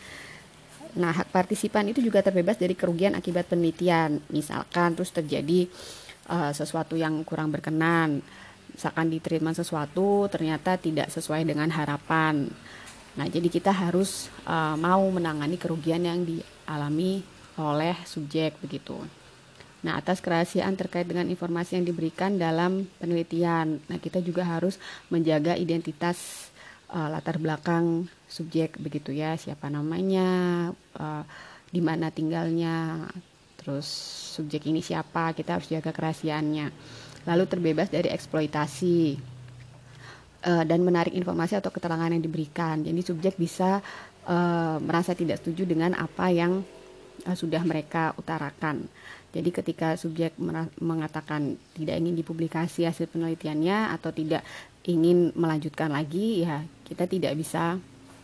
Nah, 0.98 1.14
hak 1.14 1.30
partisipan 1.30 1.86
itu 1.94 2.02
juga 2.02 2.26
terbebas 2.26 2.58
dari 2.58 2.74
kerugian 2.74 3.14
akibat 3.14 3.46
penelitian. 3.46 4.22
Misalkan 4.34 4.98
terus 4.98 5.14
terjadi 5.14 5.70
uh, 6.30 6.50
sesuatu 6.54 6.98
yang 6.98 7.22
kurang 7.22 7.54
berkenan, 7.54 8.26
misalkan 8.74 9.12
di 9.12 9.22
treatment 9.22 9.58
sesuatu 9.58 10.26
ternyata 10.32 10.80
tidak 10.82 11.14
sesuai 11.14 11.46
dengan 11.46 11.70
harapan. 11.70 12.50
Nah, 13.18 13.28
jadi 13.28 13.52
kita 13.52 13.74
harus 13.74 14.32
uh, 14.48 14.80
mau 14.80 15.04
menangani 15.12 15.60
kerugian 15.60 16.06
yang 16.06 16.24
dialami 16.24 17.22
oleh 17.60 17.96
subjek 18.08 18.56
begitu. 18.64 18.96
Nah, 19.80 19.96
atas 19.96 20.20
kerahasiaan 20.20 20.76
terkait 20.76 21.08
dengan 21.08 21.28
informasi 21.28 21.80
yang 21.80 21.88
diberikan 21.88 22.36
dalam 22.36 22.88
penelitian. 23.00 23.80
Nah, 23.88 23.98
kita 24.00 24.20
juga 24.20 24.44
harus 24.44 24.76
menjaga 25.08 25.56
identitas 25.56 26.52
uh, 26.92 27.08
latar 27.08 27.40
belakang 27.40 28.08
subjek 28.28 28.76
begitu 28.76 29.16
ya, 29.16 29.40
siapa 29.40 29.72
namanya, 29.72 30.28
uh, 31.00 31.24
di 31.72 31.80
mana 31.80 32.12
tinggalnya, 32.12 33.08
terus 33.56 33.88
subjek 34.36 34.68
ini 34.68 34.84
siapa, 34.84 35.32
kita 35.32 35.60
harus 35.60 35.72
jaga 35.72 35.96
kerahasiaannya. 35.96 36.68
Lalu 37.24 37.44
terbebas 37.48 37.88
dari 37.88 38.12
eksploitasi 38.12 39.16
uh, 40.44 40.64
dan 40.68 40.80
menarik 40.84 41.16
informasi 41.16 41.56
atau 41.56 41.72
keterangan 41.72 42.12
yang 42.12 42.24
diberikan. 42.24 42.84
Jadi 42.84 43.00
subjek 43.00 43.40
bisa 43.40 43.80
uh, 44.28 44.76
merasa 44.84 45.16
tidak 45.16 45.40
setuju 45.40 45.64
dengan 45.64 45.96
apa 45.96 46.28
yang 46.36 46.68
sudah 47.36 47.62
mereka 47.64 48.16
utarakan. 48.16 48.88
Jadi 49.30 49.50
ketika 49.54 49.94
subjek 49.94 50.34
mengatakan 50.82 51.54
tidak 51.78 51.96
ingin 52.02 52.18
dipublikasi 52.18 52.90
hasil 52.90 53.14
penelitiannya 53.14 53.94
atau 53.94 54.10
tidak 54.10 54.42
ingin 54.90 55.30
melanjutkan 55.38 55.94
lagi, 55.94 56.42
ya 56.48 56.66
kita 56.90 57.06
tidak 57.06 57.38
bisa 57.38 57.78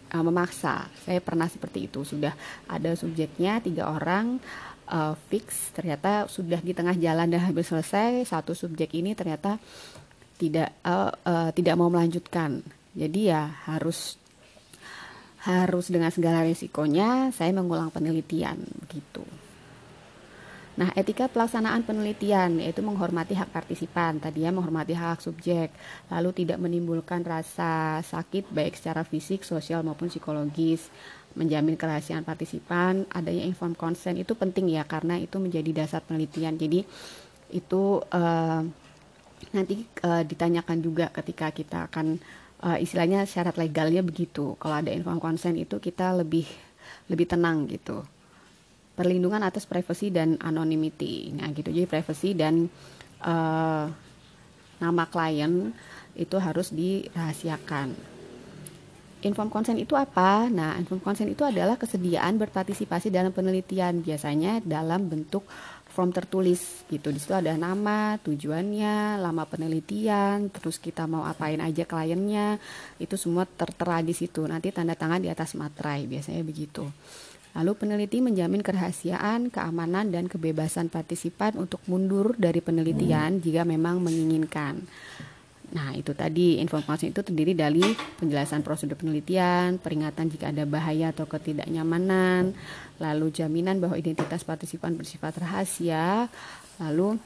uh, 0.09 0.23
memaksa. 0.25 0.89
Saya 1.05 1.21
pernah 1.21 1.45
seperti 1.45 1.85
itu. 1.85 2.01
Sudah 2.01 2.33
ada 2.65 2.97
subjeknya 2.97 3.61
tiga 3.61 3.93
orang 3.93 4.41
uh, 4.89 5.13
fix, 5.29 5.69
ternyata 5.77 6.25
sudah 6.25 6.57
di 6.57 6.73
tengah 6.73 6.97
jalan 6.97 7.29
dan 7.29 7.41
habis 7.45 7.69
selesai 7.69 8.25
satu 8.25 8.57
subjek 8.57 8.97
ini 8.97 9.13
ternyata 9.13 9.61
tidak 10.41 10.73
uh, 10.81 11.13
uh, 11.13 11.49
tidak 11.53 11.77
mau 11.77 11.93
melanjutkan. 11.93 12.65
Jadi 12.97 13.29
ya 13.29 13.61
harus 13.69 14.17
harus 15.45 15.93
dengan 15.93 16.09
segala 16.09 16.41
risikonya 16.41 17.29
saya 17.29 17.53
mengulang 17.53 17.93
penelitian 17.93 18.57
begitu. 18.81 19.21
Nah, 20.75 20.91
etika 20.91 21.31
pelaksanaan 21.31 21.87
penelitian 21.87 22.59
yaitu 22.59 22.83
menghormati 22.83 23.31
hak 23.31 23.47
partisipan, 23.47 24.19
tadi 24.19 24.43
ya 24.43 24.51
menghormati 24.51 24.91
hak 24.91 25.23
subjek, 25.23 25.71
lalu 26.11 26.29
tidak 26.35 26.59
menimbulkan 26.59 27.23
rasa 27.23 28.03
sakit 28.03 28.51
baik 28.51 28.75
secara 28.75 29.07
fisik, 29.07 29.47
sosial 29.47 29.87
maupun 29.87 30.11
psikologis, 30.11 30.91
menjamin 31.39 31.79
kerahasiaan 31.79 32.27
partisipan, 32.27 33.07
adanya 33.07 33.47
informed 33.47 33.79
consent 33.79 34.19
itu 34.19 34.35
penting 34.35 34.67
ya 34.67 34.83
karena 34.83 35.15
itu 35.15 35.39
menjadi 35.39 35.85
dasar 35.85 36.03
penelitian. 36.03 36.59
Jadi 36.59 36.83
itu 37.55 37.83
uh, 38.03 38.61
nanti 39.55 39.75
uh, 40.03 40.23
ditanyakan 40.27 40.83
juga 40.83 41.07
ketika 41.15 41.55
kita 41.55 41.87
akan 41.87 42.19
uh, 42.63 42.77
istilahnya 42.79 43.25
syarat 43.27 43.57
legalnya 43.59 44.05
begitu. 44.05 44.55
Kalau 44.61 44.79
ada 44.79 44.93
inform 44.93 45.19
consent 45.19 45.57
itu 45.59 45.81
kita 45.81 46.15
lebih 46.15 46.47
lebih 47.09 47.25
tenang 47.27 47.67
gitu. 47.67 48.05
Perlindungan 48.95 49.43
atas 49.43 49.67
privasi 49.67 50.07
dan 50.13 50.39
anonymity. 50.39 51.35
Nah, 51.35 51.51
gitu. 51.51 51.67
Jadi 51.67 51.83
privasi 51.89 52.31
dan 52.31 52.71
uh, 53.19 53.91
nama 54.79 55.03
klien 55.11 55.75
itu 56.15 56.35
harus 56.39 56.71
dirahasiakan. 56.71 58.15
Inform 59.25 59.49
consent 59.49 59.81
itu 59.81 59.97
apa? 59.97 60.47
Nah, 60.47 60.77
inform 60.77 61.01
consent 61.01 61.27
itu 61.27 61.41
adalah 61.41 61.75
kesediaan 61.75 62.37
berpartisipasi 62.37 63.09
dalam 63.09 63.33
penelitian, 63.33 64.05
biasanya 64.05 64.61
dalam 64.61 65.09
bentuk 65.09 65.43
form 65.95 66.11
tertulis 66.11 66.83
gitu. 66.91 67.07
Di 67.15 67.19
situ 67.23 67.31
ada 67.31 67.55
nama, 67.55 68.19
tujuannya, 68.19 69.15
lama 69.23 69.47
penelitian, 69.47 70.51
terus 70.51 70.75
kita 70.75 71.07
mau 71.07 71.23
apain 71.23 71.63
aja 71.63 71.87
kliennya, 71.87 72.59
itu 72.99 73.15
semua 73.15 73.47
tertera 73.47 74.03
di 74.03 74.11
situ. 74.11 74.43
Nanti 74.43 74.75
tanda 74.75 74.99
tangan 74.99 75.23
di 75.23 75.31
atas 75.31 75.55
materai, 75.55 76.03
biasanya 76.03 76.43
begitu. 76.43 76.83
Lalu 77.55 77.71
peneliti 77.79 78.19
menjamin 78.19 78.59
kerahasiaan, 78.59 79.47
keamanan, 79.47 80.11
dan 80.11 80.27
kebebasan 80.27 80.91
partisipan 80.91 81.55
untuk 81.55 81.79
mundur 81.87 82.35
dari 82.35 82.59
penelitian 82.59 83.39
jika 83.39 83.63
memang 83.63 84.03
menginginkan. 84.03 84.83
Nah, 85.73 85.97
itu 85.97 86.13
tadi 86.13 86.61
informasi 86.61 87.09
itu 87.09 87.25
terdiri 87.25 87.57
dari 87.57 87.81
penjelasan 88.21 88.61
prosedur 88.61 88.99
penelitian, 88.99 89.81
peringatan 89.81 90.29
jika 90.29 90.53
ada 90.53 90.67
bahaya 90.67 91.09
atau 91.09 91.25
ketidaknyamanan, 91.25 92.53
lalu 93.01 93.33
jaminan 93.33 93.81
bahwa 93.81 93.97
identitas 93.97 94.45
partisipan 94.45 94.93
bersifat 94.93 95.41
rahasia, 95.41 96.29
lalu 96.77 97.17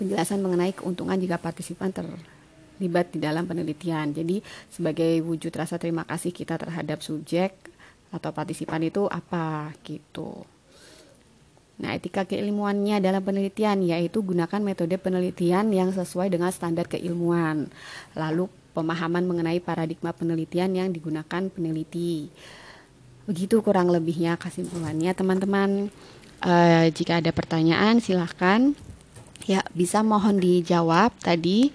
penjelasan 0.00 0.42
mengenai 0.42 0.74
keuntungan 0.74 1.14
jika 1.14 1.38
partisipan 1.38 1.94
terlibat 1.94 3.14
di 3.14 3.22
dalam 3.22 3.46
penelitian. 3.46 4.10
Jadi 4.10 4.42
sebagai 4.66 5.22
wujud 5.22 5.54
rasa 5.54 5.78
terima 5.78 6.02
kasih 6.02 6.34
kita 6.34 6.58
terhadap 6.58 6.98
subjek 6.98 7.54
atau 8.12 8.30
partisipan 8.34 8.82
itu 8.84 9.06
apa 9.06 9.72
gitu. 9.86 10.44
Nah, 11.80 11.96
etika 11.96 12.28
keilmuannya 12.28 13.00
dalam 13.00 13.24
penelitian 13.24 13.80
yaitu 13.86 14.20
gunakan 14.20 14.60
metode 14.60 14.94
penelitian 15.00 15.72
yang 15.72 15.90
sesuai 15.90 16.28
dengan 16.28 16.52
standar 16.52 16.90
keilmuan. 16.90 17.72
Lalu 18.12 18.50
pemahaman 18.76 19.24
mengenai 19.24 19.58
paradigma 19.62 20.12
penelitian 20.12 20.72
yang 20.76 20.88
digunakan 20.92 21.48
peneliti. 21.48 22.28
Begitu 23.24 23.62
kurang 23.64 23.88
lebihnya 23.88 24.36
kesimpulannya 24.36 25.12
teman-teman. 25.16 25.70
Uh, 26.42 26.90
jika 26.90 27.22
ada 27.22 27.30
pertanyaan 27.30 28.02
silahkan 28.02 28.74
Ya, 29.42 29.66
bisa 29.74 30.06
mohon 30.06 30.38
dijawab 30.38 31.10
tadi 31.18 31.74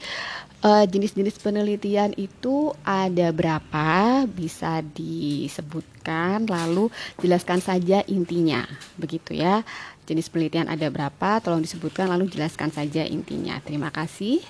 jenis-jenis 0.90 1.38
penelitian 1.38 2.12
itu 2.18 2.74
ada 2.82 3.30
berapa? 3.30 4.24
Bisa 4.26 4.82
disebutkan 4.82 6.50
lalu 6.50 6.90
jelaskan 7.22 7.62
saja 7.62 8.02
intinya. 8.10 8.66
Begitu 8.98 9.38
ya. 9.38 9.62
Jenis 10.08 10.32
penelitian 10.32 10.72
ada 10.72 10.88
berapa? 10.88 11.44
Tolong 11.44 11.62
disebutkan 11.62 12.10
lalu 12.10 12.32
jelaskan 12.32 12.72
saja 12.74 13.06
intinya. 13.06 13.60
Terima 13.62 13.94
kasih. 13.94 14.42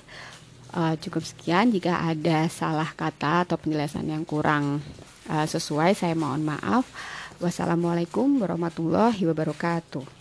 Uh, 0.72 0.94
cukup 1.00 1.24
sekian. 1.26 1.70
Jika 1.70 1.98
ada 2.00 2.46
salah 2.48 2.88
kata 2.94 3.48
atau 3.48 3.56
penjelasan 3.60 4.08
yang 4.08 4.22
kurang 4.24 4.80
uh, 5.28 5.46
sesuai, 5.46 5.92
saya 5.98 6.14
mohon 6.16 6.44
maaf. 6.46 6.86
Wassalamualaikum 7.38 8.42
warahmatullahi 8.42 9.22
wabarakatuh. 9.28 10.17